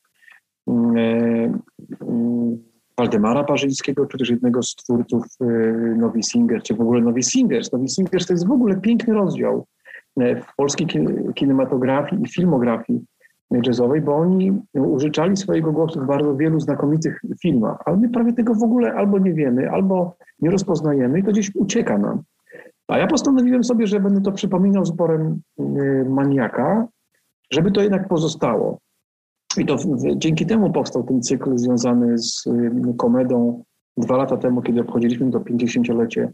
Waldemara 2.99 3.43
Parzyńskiego, 3.43 4.05
czy 4.05 4.17
też 4.17 4.29
jednego 4.29 4.63
z 4.63 4.75
twórców 4.75 5.25
Nowi 5.95 6.23
Singers, 6.23 6.63
czy 6.63 6.75
w 6.75 6.81
ogóle 6.81 7.01
Nowi 7.01 7.23
Singers. 7.23 7.71
Nowi 7.71 7.89
Singers 7.89 8.27
to 8.27 8.33
jest 8.33 8.47
w 8.47 8.51
ogóle 8.51 8.75
piękny 8.75 9.13
rozdział 9.13 9.65
w 10.17 10.55
polskiej 10.57 10.87
kinematografii 11.35 12.21
i 12.21 12.27
filmografii 12.27 13.05
jazzowej, 13.51 14.01
bo 14.01 14.15
oni 14.15 14.61
użyczali 14.73 15.37
swojego 15.37 15.71
głosu 15.71 15.99
w 16.01 16.07
bardzo 16.07 16.35
wielu 16.35 16.59
znakomitych 16.59 17.21
filmach, 17.41 17.77
ale 17.85 17.97
my 17.97 18.09
prawie 18.09 18.33
tego 18.33 18.55
w 18.55 18.63
ogóle 18.63 18.93
albo 18.93 19.19
nie 19.19 19.33
wiemy, 19.33 19.71
albo 19.71 20.15
nie 20.39 20.49
rozpoznajemy 20.49 21.19
i 21.19 21.23
to 21.23 21.31
gdzieś 21.31 21.55
ucieka 21.55 21.97
nam. 21.97 22.21
A 22.87 22.97
ja 22.97 23.07
postanowiłem 23.07 23.63
sobie, 23.63 23.87
że 23.87 23.99
będę 23.99 24.21
to 24.21 24.31
przypominał 24.31 24.85
z 24.85 24.91
uporem 24.91 25.41
y, 25.59 26.05
maniaka, 26.09 26.87
żeby 27.51 27.71
to 27.71 27.81
jednak 27.81 28.07
pozostało. 28.07 28.79
I 29.59 29.65
to 29.65 29.77
dzięki 30.15 30.45
temu 30.45 30.71
powstał 30.71 31.03
ten 31.03 31.21
cykl 31.21 31.57
związany 31.57 32.17
z 32.17 32.47
y, 32.47 32.93
komedą 32.97 33.63
dwa 33.97 34.17
lata 34.17 34.37
temu, 34.37 34.61
kiedy 34.61 34.81
obchodziliśmy 34.81 35.31
to 35.31 35.39
50-lecie 35.39 36.31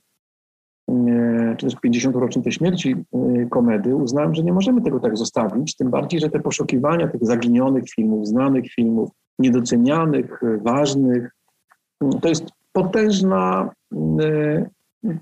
czy 1.58 1.66
też 1.66 1.76
50. 1.76 2.16
rocznicę 2.16 2.52
śmierci 2.52 2.96
y, 3.16 3.48
komedy, 3.50 3.96
uznałem, 3.96 4.36
że 4.36 4.44
nie 4.44 4.54
możemy 4.54 4.82
tego 4.82 5.00
tak 5.00 5.18
zostawić, 5.18 5.76
tym 5.76 5.90
bardziej, 5.90 6.20
że 6.20 6.30
te 6.30 6.40
poszukiwania 6.40 7.08
tych 7.08 7.26
zaginionych 7.26 7.84
filmów, 7.90 8.28
znanych 8.28 8.72
filmów, 8.72 9.10
niedocenianych, 9.40 10.44
y, 10.44 10.58
ważnych, 10.58 11.32
y, 12.04 12.20
to 12.22 12.30
jest 12.30 12.46
potężna, 12.74 13.70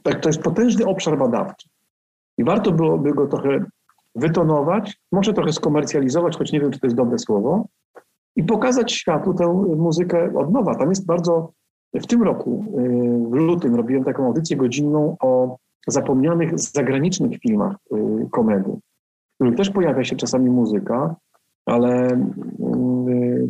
tak, 0.04 0.20
to 0.20 0.30
jest 0.30 0.42
potężny 0.42 0.86
obszar 0.86 1.18
badawczy. 1.18 1.70
I 2.38 2.44
warto 2.44 2.72
byłoby 2.72 3.14
go 3.14 3.28
trochę 3.28 3.66
wytonować, 4.16 5.02
może 5.12 5.34
trochę 5.34 5.54
skomercjalizować, 5.54 6.38
choć 6.38 6.52
nie 6.52 6.60
wiem, 6.60 6.72
czy 6.72 6.80
to 6.80 6.88
jest 6.88 6.98
dobre 6.98 7.20
słowo, 7.20 7.68
i 8.36 8.44
pokazać 8.44 8.94
światu 8.94 9.34
tę 9.34 9.48
muzykę 9.78 10.34
od 10.36 10.52
nowa. 10.52 10.76
Tam 10.76 10.90
jest 10.90 11.06
bardzo 11.06 11.52
w 11.94 12.08
tym 12.08 12.24
roku, 12.24 12.66
y, 12.80 13.30
w 13.30 13.34
lutym, 13.34 13.76
robiłem 13.76 14.04
taką 14.04 14.26
audycję 14.26 14.58
godzinną 14.58 15.16
o 15.20 15.58
zapomnianych 15.88 16.60
zagranicznych 16.60 17.40
filmach 17.40 17.76
y, 17.96 18.30
komedy, 18.32 18.70
w 18.72 19.36
których 19.36 19.56
też 19.56 19.70
pojawia 19.70 20.04
się 20.04 20.16
czasami 20.16 20.50
muzyka, 20.50 21.16
ale 21.66 22.08
y, 22.08 23.48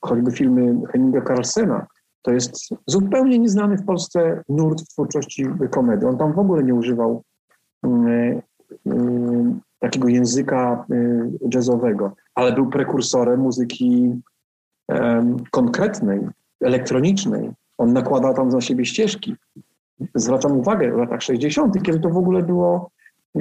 choćby 0.00 0.30
filmy 0.32 0.86
Henninga 0.86 1.20
Carlsena, 1.20 1.86
to 2.22 2.32
jest 2.32 2.68
zupełnie 2.86 3.38
nieznany 3.38 3.76
w 3.76 3.84
Polsce 3.84 4.42
nurt 4.48 4.80
w 4.80 4.88
twórczości 4.88 5.46
komedy. 5.70 6.08
On 6.08 6.18
tam 6.18 6.32
w 6.32 6.38
ogóle 6.38 6.62
nie 6.62 6.74
używał 6.74 7.22
takiego 9.78 10.08
języka 10.08 10.86
jazzowego, 11.54 12.12
ale 12.34 12.52
był 12.52 12.70
prekursorem 12.70 13.40
muzyki 13.40 14.20
konkretnej, 15.50 16.20
elektronicznej. 16.60 17.50
On 17.78 17.92
nakładał 17.92 18.34
tam 18.34 18.50
za 18.50 18.60
siebie 18.60 18.84
ścieżki. 18.84 19.34
Zwracam 20.14 20.58
uwagę 20.58 20.92
w 20.92 20.96
latach 20.96 21.22
60., 21.22 21.82
kiedy 21.82 22.00
to 22.00 22.10
w 22.10 22.16
ogóle 22.16 22.42
było 22.42 22.90
e, 23.36 23.40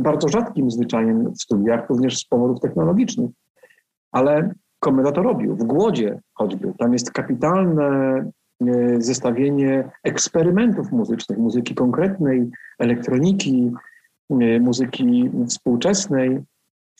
bardzo 0.00 0.28
rzadkim 0.28 0.70
zwyczajem 0.70 1.32
w 1.32 1.42
studiach, 1.42 1.88
również 1.88 2.18
z 2.18 2.24
powodów 2.24 2.60
technologicznych. 2.60 3.30
Ale 4.12 4.54
Komeda 4.84 5.12
to 5.12 5.22
robił, 5.22 5.56
w 5.56 5.64
Głodzie 5.64 6.20
choćby. 6.34 6.72
Tam 6.78 6.92
jest 6.92 7.10
kapitalne 7.10 8.24
zestawienie 8.98 9.90
eksperymentów 10.02 10.92
muzycznych, 10.92 11.38
muzyki 11.38 11.74
konkretnej, 11.74 12.50
elektroniki, 12.78 13.72
muzyki 14.60 15.30
współczesnej, 15.48 16.44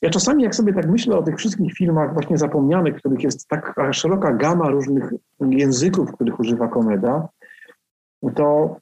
ja 0.03 0.11
czasami, 0.11 0.43
jak 0.43 0.55
sobie 0.55 0.73
tak 0.73 0.91
myślę 0.91 1.17
o 1.17 1.23
tych 1.23 1.37
wszystkich 1.37 1.75
filmach 1.75 2.13
właśnie 2.15 2.39
zapomnianych, 2.39 2.97
których 2.97 3.23
jest 3.23 3.49
tak 3.49 3.75
szeroka 3.93 4.33
gama 4.33 4.71
różnych 4.71 5.13
języków, 5.41 6.13
których 6.13 6.41
używa 6.41 6.69
komeda, 6.69 7.29
to 8.35 8.77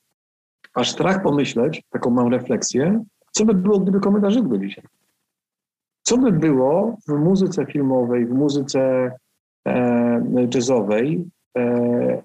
aż 0.74 0.90
strach 0.90 1.22
pomyśleć, 1.22 1.82
taką 1.90 2.10
mam 2.10 2.28
refleksję, 2.28 3.04
co 3.30 3.44
by 3.44 3.54
było, 3.54 3.78
gdyby 3.78 4.00
komeda 4.00 4.30
żył 4.30 4.44
do 4.44 4.58
dzisiaj? 4.58 4.84
Co 6.02 6.18
by 6.18 6.32
było 6.32 6.96
w 7.08 7.12
muzyce 7.12 7.66
filmowej, 7.66 8.26
w 8.26 8.30
muzyce 8.30 9.12
e, 9.68 10.48
jazzowej 10.54 11.24
e, 11.58 12.22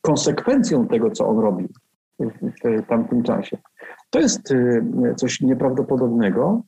konsekwencją 0.00 0.86
tego, 0.86 1.10
co 1.10 1.28
on 1.28 1.38
robił 1.38 1.68
w, 2.18 2.30
w 2.64 2.86
tamtym 2.86 3.22
czasie? 3.22 3.58
To 4.10 4.20
jest 4.20 4.52
e, 4.52 5.14
coś 5.14 5.40
nieprawdopodobnego, 5.40 6.62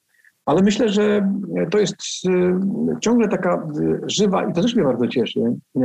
ale 0.46 0.62
myślę, 0.62 0.88
że 0.88 1.32
to 1.70 1.78
jest 1.78 1.94
y, 2.28 2.54
ciągle 3.00 3.28
taka 3.28 3.68
żywa, 4.06 4.44
i 4.44 4.52
to 4.52 4.62
też 4.62 4.74
mnie 4.74 4.84
bardzo 4.84 5.08
cieszy, 5.08 5.40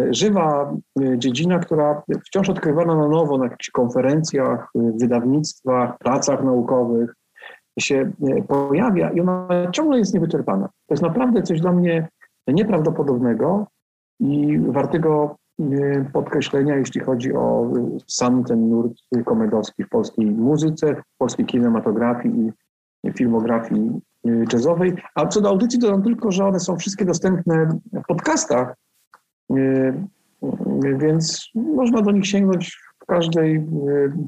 żywa 0.09 0.75
dziedzina, 1.17 1.59
która 1.59 2.01
wciąż 2.25 2.49
odkrywana 2.49 2.95
na 2.95 3.07
nowo 3.07 3.37
na 3.37 3.43
jakichś 3.43 3.69
konferencjach, 3.69 4.69
wydawnictwach, 4.75 5.97
pracach 5.97 6.43
naukowych 6.43 7.13
się 7.79 8.11
pojawia 8.47 9.11
i 9.11 9.19
ona 9.19 9.47
ciągle 9.71 9.99
jest 9.99 10.13
niewyczerpana. 10.13 10.67
To 10.67 10.93
jest 10.93 11.03
naprawdę 11.03 11.43
coś 11.43 11.61
dla 11.61 11.71
mnie 11.73 12.07
nieprawdopodobnego 12.47 13.67
i 14.19 14.59
wartego 14.59 15.35
podkreślenia, 16.13 16.75
jeśli 16.75 17.01
chodzi 17.01 17.33
o 17.33 17.71
sam 18.07 18.43
ten 18.43 18.69
nurt 18.69 18.93
komedowski 19.25 19.83
w 19.83 19.89
polskiej 19.89 20.25
muzyce, 20.25 20.95
w 20.95 21.17
polskiej 21.17 21.45
kinematografii 21.45 22.51
i 23.03 23.11
filmografii 23.11 24.01
Y, 24.27 24.45
jazzowej. 24.53 24.93
A 25.15 25.27
co 25.27 25.41
do 25.41 25.49
audycji, 25.49 25.79
dodam 25.79 26.03
tylko, 26.03 26.31
że 26.31 26.45
one 26.45 26.59
są 26.59 26.77
wszystkie 26.77 27.05
dostępne 27.05 27.79
w 27.93 28.03
podcastach, 28.07 28.75
y, 29.51 29.55
y, 29.55 30.97
więc 30.97 31.49
można 31.55 32.01
do 32.01 32.11
nich 32.11 32.27
sięgnąć 32.27 32.77
w 33.03 33.05
każdej 33.05 33.67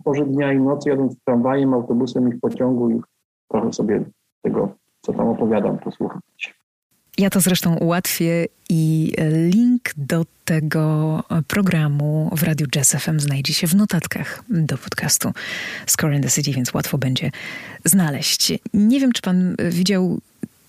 porze 0.04 0.26
dnia 0.26 0.54
i 0.54 0.60
nocy, 0.60 0.90
jadąc 0.90 1.16
tramwajem, 1.26 1.74
autobusem 1.74 2.30
i 2.30 2.32
w 2.32 2.40
pociągu 2.40 2.90
i 2.90 3.02
trochę 3.52 3.74
sobie 3.74 4.04
tego, 4.42 4.70
co 5.02 5.14
tam 5.14 5.28
opowiadam, 5.28 5.78
posłuchać. 5.78 6.59
Ja 7.20 7.30
to 7.30 7.42
zresztą 7.42 7.76
ułatwię 7.76 8.48
i 8.70 9.14
link 9.54 9.90
do 9.98 10.26
tego 10.46 11.24
programu 11.48 12.32
w 12.36 12.44
Radiu 12.44 12.68
Jazz 12.68 12.92
FM 12.92 13.20
znajdzie 13.20 13.54
się 13.54 13.68
w 13.68 13.76
notatkach 13.76 14.44
do 14.50 14.78
podcastu 14.78 15.34
Score 15.86 16.16
in 16.16 16.22
the 16.22 16.30
City, 16.30 16.52
więc 16.52 16.74
łatwo 16.74 16.98
będzie 16.98 17.32
znaleźć. 17.86 18.54
Nie 18.74 19.00
wiem, 19.00 19.12
czy 19.12 19.22
pan 19.22 19.56
widział 19.70 20.20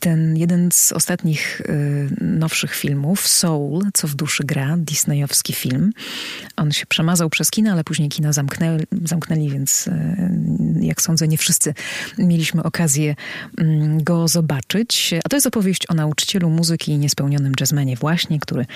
ten 0.00 0.36
jeden 0.36 0.72
z 0.72 0.92
ostatnich 0.92 1.60
y, 1.60 2.08
nowszych 2.20 2.74
filmów, 2.74 3.28
Soul, 3.28 3.82
co 3.94 4.08
w 4.08 4.14
duszy 4.14 4.44
gra, 4.44 4.76
disneyowski 4.78 5.52
film. 5.52 5.92
On 6.56 6.72
się 6.72 6.86
przemazał 6.86 7.30
przez 7.30 7.50
kina, 7.50 7.72
ale 7.72 7.84
później 7.84 8.08
kina 8.08 8.32
zamknęli, 8.32 8.84
zamknęli 9.04 9.50
więc 9.50 9.86
y, 9.86 9.92
jak 10.80 11.02
sądzę, 11.02 11.28
nie 11.28 11.38
wszyscy 11.38 11.74
mieliśmy 12.18 12.62
okazję 12.62 13.10
y, 13.10 13.64
go 14.02 14.28
zobaczyć. 14.28 15.14
A 15.24 15.28
to 15.28 15.36
jest 15.36 15.46
opowieść 15.46 15.90
o 15.90 15.94
nauczycielu 15.94 16.50
muzyki 16.50 16.92
i 16.92 16.98
niespełnionym 16.98 17.52
jazzmenie 17.60 17.96
właśnie, 17.96 18.40
który 18.40 18.66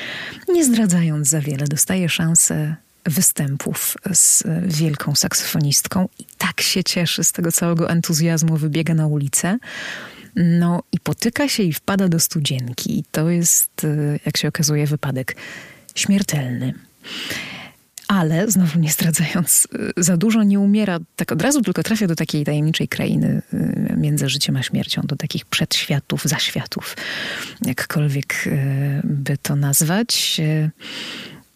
nie 0.49 0.65
zdradzając 0.65 1.29
za 1.29 1.41
wiele 1.41 1.67
dostaje 1.67 2.09
szansę 2.09 2.77
występów 3.07 3.97
z 4.13 4.45
wielką 4.67 5.15
saksofonistką 5.15 6.09
i 6.19 6.25
tak 6.39 6.61
się 6.61 6.85
cieszy 6.85 7.25
z 7.25 7.33
tego 7.33 7.53
całego 7.53 7.91
entuzjazmu, 7.91 8.57
wybiega 8.57 8.95
na 8.95 9.07
ulicę. 9.07 9.59
No 10.37 10.83
i 10.93 11.01
potyka 11.01 11.49
się 11.49 11.63
i 11.63 11.73
wpada 11.73 12.09
do 12.09 12.21
studzienki. 12.21 12.99
I 12.99 13.05
to 13.11 13.31
jest, 13.31 13.85
e, 13.85 14.19
jak 14.27 14.37
się 14.37 14.49
okazuje, 14.49 14.87
wypadek 14.87 15.37
śmiertelny. 15.95 16.75
Ale, 18.09 18.51
znowu 18.51 18.79
nie 18.79 18.91
zdradzając 18.91 19.69
e, 19.97 20.03
za 20.03 20.17
dużo, 20.17 20.43
nie 20.43 20.61
umiera 20.61 20.99
tak 21.17 21.33
od 21.33 21.43
razu, 21.43 21.63
tylko 21.63 21.83
trafia 21.83 22.07
do 22.07 22.17
takiej 22.17 22.45
tajemniczej 22.45 22.89
krainy 22.89 23.43
e, 23.53 23.97
między 23.97 24.29
życiem 24.29 24.57
a 24.57 24.63
śmiercią, 24.63 25.03
do 25.05 25.17
takich 25.17 25.45
przedświatów, 25.45 26.25
zaświatów, 26.25 26.97
jakkolwiek 27.67 28.45
by 29.05 29.39
to 29.39 29.57
nazwać. 29.57 30.41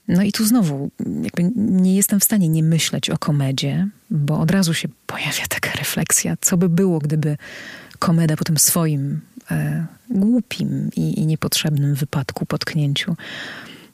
No 0.08 0.22
i 0.22 0.32
tu 0.32 0.44
znowu 0.44 0.90
jakby 1.22 1.50
nie 1.56 1.96
jestem 1.96 2.20
w 2.20 2.24
stanie 2.24 2.48
nie 2.48 2.62
myśleć 2.62 3.10
o 3.10 3.18
komedzie, 3.18 3.88
bo 4.10 4.40
od 4.40 4.50
razu 4.50 4.74
się 4.74 4.88
pojawia 5.06 5.46
taka 5.48 5.72
refleksja, 5.72 6.36
co 6.40 6.56
by 6.56 6.68
było, 6.68 6.98
gdyby 6.98 7.36
komeda 7.98 8.36
po 8.36 8.44
tym 8.44 8.58
swoim 8.58 9.20
e, 9.50 9.86
głupim 10.10 10.90
i, 10.96 11.20
i, 11.20 11.26
niepotrzebnym 11.26 11.94
wypadku, 11.94 12.46
potknięciu 12.46 13.16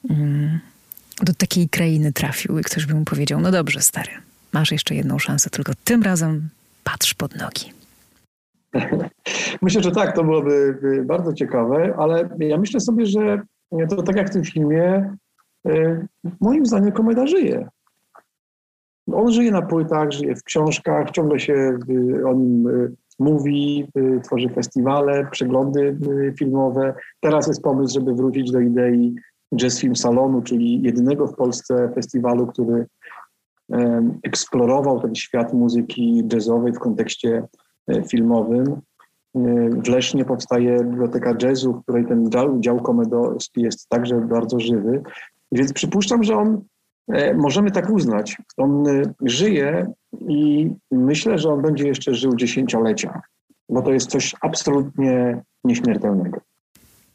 mm, 0.09 0.59
do 1.21 1.33
takiej 1.33 1.69
krainy 1.69 2.13
trafił 2.13 2.59
i 2.59 2.63
ktoś 2.63 2.85
by 2.85 2.93
mu 2.93 3.05
powiedział, 3.05 3.41
no 3.41 3.51
dobrze 3.51 3.81
stary, 3.81 4.11
masz 4.53 4.71
jeszcze 4.71 4.95
jedną 4.95 5.19
szansę, 5.19 5.49
tylko 5.49 5.73
tym 5.83 6.03
razem 6.03 6.49
patrz 6.83 7.13
pod 7.13 7.35
nogi. 7.35 7.73
Myślę, 9.61 9.83
że 9.83 9.91
tak, 9.91 10.15
to 10.15 10.23
byłoby 10.23 10.77
bardzo 11.05 11.33
ciekawe, 11.33 11.93
ale 11.97 12.29
ja 12.39 12.57
myślę 12.57 12.79
sobie, 12.79 13.05
że 13.05 13.41
to 13.89 14.03
tak 14.03 14.15
jak 14.15 14.29
w 14.29 14.33
tym 14.33 14.43
filmie, 14.43 15.15
e, 15.67 16.05
moim 16.41 16.65
zdaniem 16.65 16.91
komeda 16.91 17.27
żyje. 17.27 17.67
On 19.13 19.31
żyje 19.31 19.51
na 19.51 19.61
płytach, 19.61 20.11
żyje 20.11 20.35
w 20.35 20.43
książkach, 20.43 21.11
ciągle 21.11 21.39
się 21.39 21.77
o 22.25 22.33
nim 22.33 22.67
mówi, 23.19 23.87
y, 23.97 24.21
tworzy 24.23 24.49
festiwale, 24.49 25.27
przeglądy 25.31 25.97
y, 26.07 26.33
filmowe. 26.39 26.93
Teraz 27.19 27.47
jest 27.47 27.61
pomysł, 27.61 27.93
żeby 27.93 28.13
wrócić 28.13 28.51
do 28.51 28.59
idei 28.59 29.15
Jazz 29.55 29.79
Film 29.79 29.95
Salonu, 29.95 30.41
czyli 30.41 30.81
jedynego 30.81 31.27
w 31.27 31.35
Polsce 31.35 31.91
festiwalu, 31.95 32.47
który 32.47 32.85
eksplorował 34.23 35.01
ten 35.01 35.15
świat 35.15 35.53
muzyki 35.53 36.23
jazzowej 36.33 36.73
w 36.73 36.79
kontekście 36.79 37.47
e, 37.87 38.03
filmowym. 38.03 38.65
E, 38.67 39.69
w 39.69 39.87
Lesznie 39.87 40.25
powstaje 40.25 40.77
Biblioteka 40.83 41.33
Jazzu, 41.41 41.73
w 41.73 41.83
której 41.83 42.05
ten 42.05 42.29
dział, 42.31 42.59
dział 42.59 42.81
komedowski 42.81 43.61
jest 43.61 43.89
także 43.89 44.21
bardzo 44.21 44.59
żywy. 44.59 45.03
Więc 45.51 45.73
przypuszczam, 45.73 46.23
że 46.23 46.35
on, 46.35 46.61
e, 47.07 47.33
możemy 47.33 47.71
tak 47.71 47.89
uznać, 47.89 48.37
on 48.57 48.83
żyje 49.21 49.93
i 50.27 50.69
myślę, 50.91 51.39
że 51.39 51.49
on 51.49 51.61
będzie 51.61 51.87
jeszcze 51.87 52.13
żył 52.13 52.35
dziesięciolecia, 52.35 53.21
bo 53.69 53.81
to 53.81 53.91
jest 53.91 54.09
coś 54.09 54.35
absolutnie 54.41 55.41
nieśmiertelnego. 55.63 56.41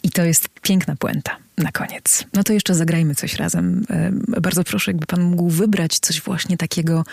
I 0.03 0.11
to 0.11 0.25
jest 0.25 0.49
piękna 0.63 0.97
puenta 0.97 1.37
na 1.59 1.73
koniec. 1.73 2.25
No 2.35 2.43
to 2.43 2.53
jeszcze 2.53 2.75
zagrajmy 2.75 3.15
coś 3.15 3.37
razem. 3.37 3.85
Bardzo 4.43 4.65
proszę, 4.65 4.91
jakby 4.91 5.07
pan 5.07 5.23
mógł 5.23 5.49
wybrać 5.49 5.99
coś 5.99 6.23
właśnie 6.23 6.57
takiego 6.57 7.05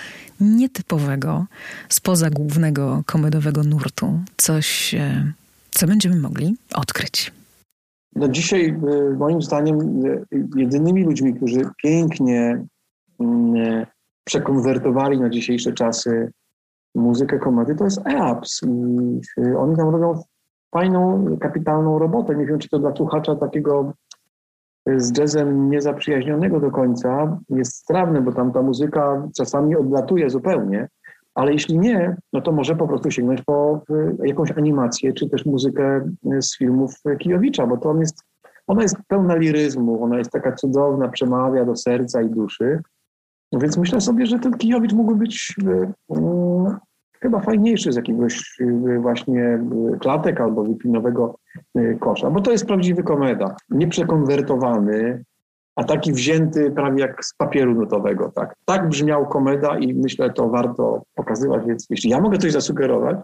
nietypowego, 0.41 1.45
spoza 1.89 2.29
głównego 2.29 3.03
komedowego 3.05 3.63
nurtu. 3.63 4.19
Coś, 4.37 4.93
e, 4.93 5.33
co 5.71 5.87
będziemy 5.87 6.15
mogli 6.15 6.55
odkryć. 6.73 7.31
No 8.15 8.27
dzisiaj 8.27 8.67
e, 8.67 9.15
moim 9.17 9.41
zdaniem 9.41 9.79
e, 9.79 10.25
jedynymi 10.55 11.03
ludźmi, 11.03 11.33
którzy 11.33 11.61
pięknie 11.83 12.65
mm, 13.19 13.85
przekonwertowali 14.27 15.19
na 15.19 15.29
dzisiejsze 15.29 15.73
czasy 15.73 16.31
muzykę 16.95 17.39
komedy, 17.39 17.75
to 17.75 17.83
jest 17.83 18.07
EAPS. 18.07 18.61
I 18.63 19.41
oni 19.57 19.75
tam 19.75 19.89
robią 19.89 20.21
fajną, 20.71 21.25
kapitalną 21.41 21.99
robotę. 21.99 22.35
Nie 22.35 22.45
wiem, 22.45 22.59
czy 22.59 22.69
to 22.69 22.79
dla 22.79 22.95
słuchacza 22.95 23.35
takiego 23.35 23.93
e, 24.85 24.99
z 24.99 25.17
jazzem 25.17 25.69
niezaprzyjaźnionego 25.69 26.59
do 26.59 26.71
końca 26.71 27.39
jest 27.49 27.75
strawne, 27.75 28.21
bo 28.21 28.31
tam 28.31 28.51
ta 28.51 28.61
muzyka 28.61 29.27
czasami 29.37 29.75
odlatuje 29.75 30.29
zupełnie, 30.29 30.87
ale 31.35 31.53
jeśli 31.53 31.79
nie, 31.79 32.15
no 32.33 32.41
to 32.41 32.51
może 32.51 32.75
po 32.75 32.87
prostu 32.87 33.11
sięgnąć 33.11 33.41
po 33.41 33.81
e, 33.89 34.27
jakąś 34.27 34.51
animację, 34.51 35.13
czy 35.13 35.29
też 35.29 35.45
muzykę 35.45 36.09
z 36.39 36.57
filmów 36.57 36.93
Kijowicza, 37.19 37.67
bo 37.67 37.77
to 37.77 37.89
on 37.89 37.99
jest, 37.99 38.23
ona 38.67 38.81
jest 38.81 38.95
pełna 39.07 39.35
liryzmu, 39.35 40.03
ona 40.03 40.17
jest 40.17 40.31
taka 40.31 40.51
cudowna, 40.51 41.07
przemawia 41.07 41.65
do 41.65 41.75
serca 41.75 42.21
i 42.21 42.29
duszy. 42.29 42.81
Więc 43.53 43.77
myślę 43.77 44.01
sobie, 44.01 44.25
że 44.25 44.39
ten 44.39 44.53
Kijowicz 44.53 44.93
mógłby 44.93 45.15
być 45.15 45.55
chyba 47.21 47.39
fajniejszy 47.39 47.91
z 47.91 47.95
jakiegoś 47.95 48.59
y, 48.59 48.99
właśnie 48.99 49.59
klatek 49.99 50.41
albo 50.41 50.63
wipinowego 50.63 51.35
kosza, 51.99 52.29
bo 52.29 52.41
to 52.41 52.51
jest 52.51 52.65
prawdziwy 52.65 53.03
komeda, 53.03 53.55
nieprzekonwertowany, 53.69 55.23
a 55.75 55.83
taki 55.83 56.13
wzięty 56.13 56.71
prawie 56.71 57.01
jak 57.01 57.25
z 57.25 57.33
papieru 57.33 57.75
notowego. 57.75 58.31
Tak, 58.35 58.55
tak 58.65 58.89
brzmiał 58.89 59.27
komeda 59.27 59.77
i 59.77 59.93
myślę, 59.93 60.33
to 60.33 60.49
warto 60.49 61.03
pokazywać, 61.15 61.65
więc 61.67 61.87
jeśli 61.89 62.09
ja 62.09 62.21
mogę 62.21 62.37
coś 62.37 62.51
zasugerować, 62.51 63.17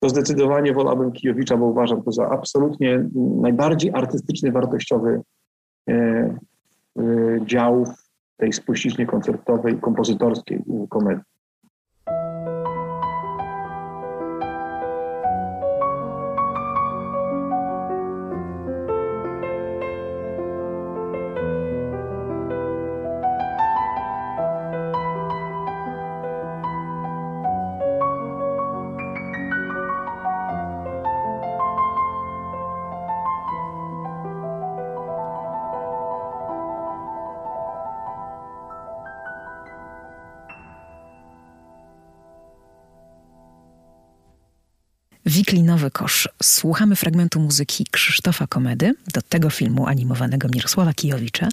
to 0.00 0.08
zdecydowanie 0.08 0.72
wolałbym 0.72 1.12
Kijowicza, 1.12 1.56
bo 1.56 1.66
uważam 1.66 2.02
to 2.02 2.12
za 2.12 2.28
absolutnie 2.30 3.04
najbardziej 3.40 3.90
artystyczny, 3.94 4.52
wartościowy 4.52 5.22
e, 5.88 5.92
e, 5.92 6.32
dział 7.46 7.84
tej 8.40 8.52
spuściźnie 8.52 9.06
koncertowej, 9.06 9.80
kompozytorskiej 9.80 10.62
komedii. 10.88 11.29
Wiklinowy 45.50 45.90
kosz. 45.90 46.28
Słuchamy 46.42 46.96
fragmentu 46.96 47.40
muzyki 47.40 47.86
Krzysztofa 47.90 48.46
Komedy 48.46 48.94
do 49.14 49.22
tego 49.22 49.50
filmu 49.50 49.86
animowanego 49.86 50.48
Mirosława 50.54 50.94
Kijowicza 50.94 51.48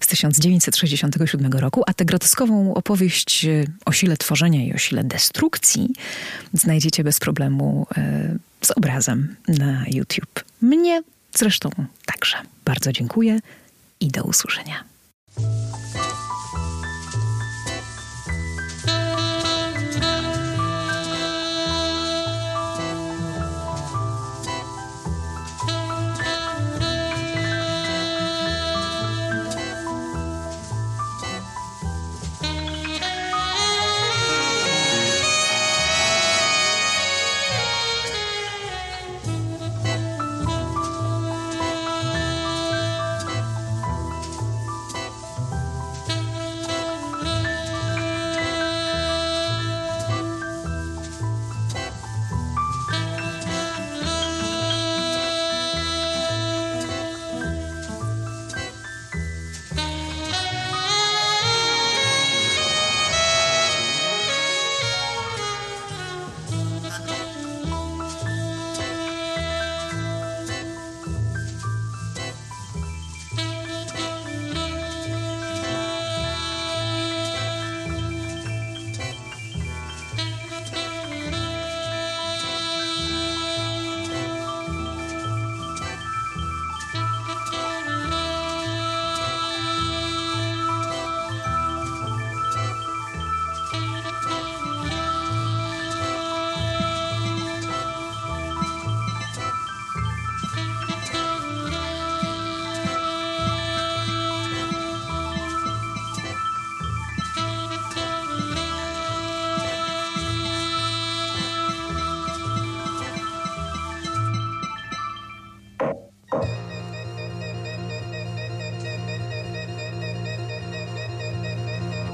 z 0.00 0.06
1967 0.06 1.52
roku, 1.52 1.82
a 1.86 1.94
tę 1.94 2.04
groteskową 2.04 2.74
opowieść 2.74 3.46
o 3.84 3.92
sile 3.92 4.16
tworzenia 4.16 4.64
i 4.64 4.72
o 4.74 4.78
sile 4.78 5.04
destrukcji 5.04 5.88
znajdziecie 6.52 7.04
bez 7.04 7.20
problemu 7.20 7.86
e, 7.96 8.36
z 8.64 8.70
obrazem 8.70 9.36
na 9.48 9.84
YouTube. 9.86 10.44
Mnie 10.62 11.02
zresztą 11.34 11.70
także. 12.06 12.36
Bardzo 12.64 12.92
dziękuję 12.92 13.40
i 14.00 14.08
do 14.08 14.22
usłyszenia. 14.22 14.84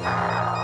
Música 0.04 0.63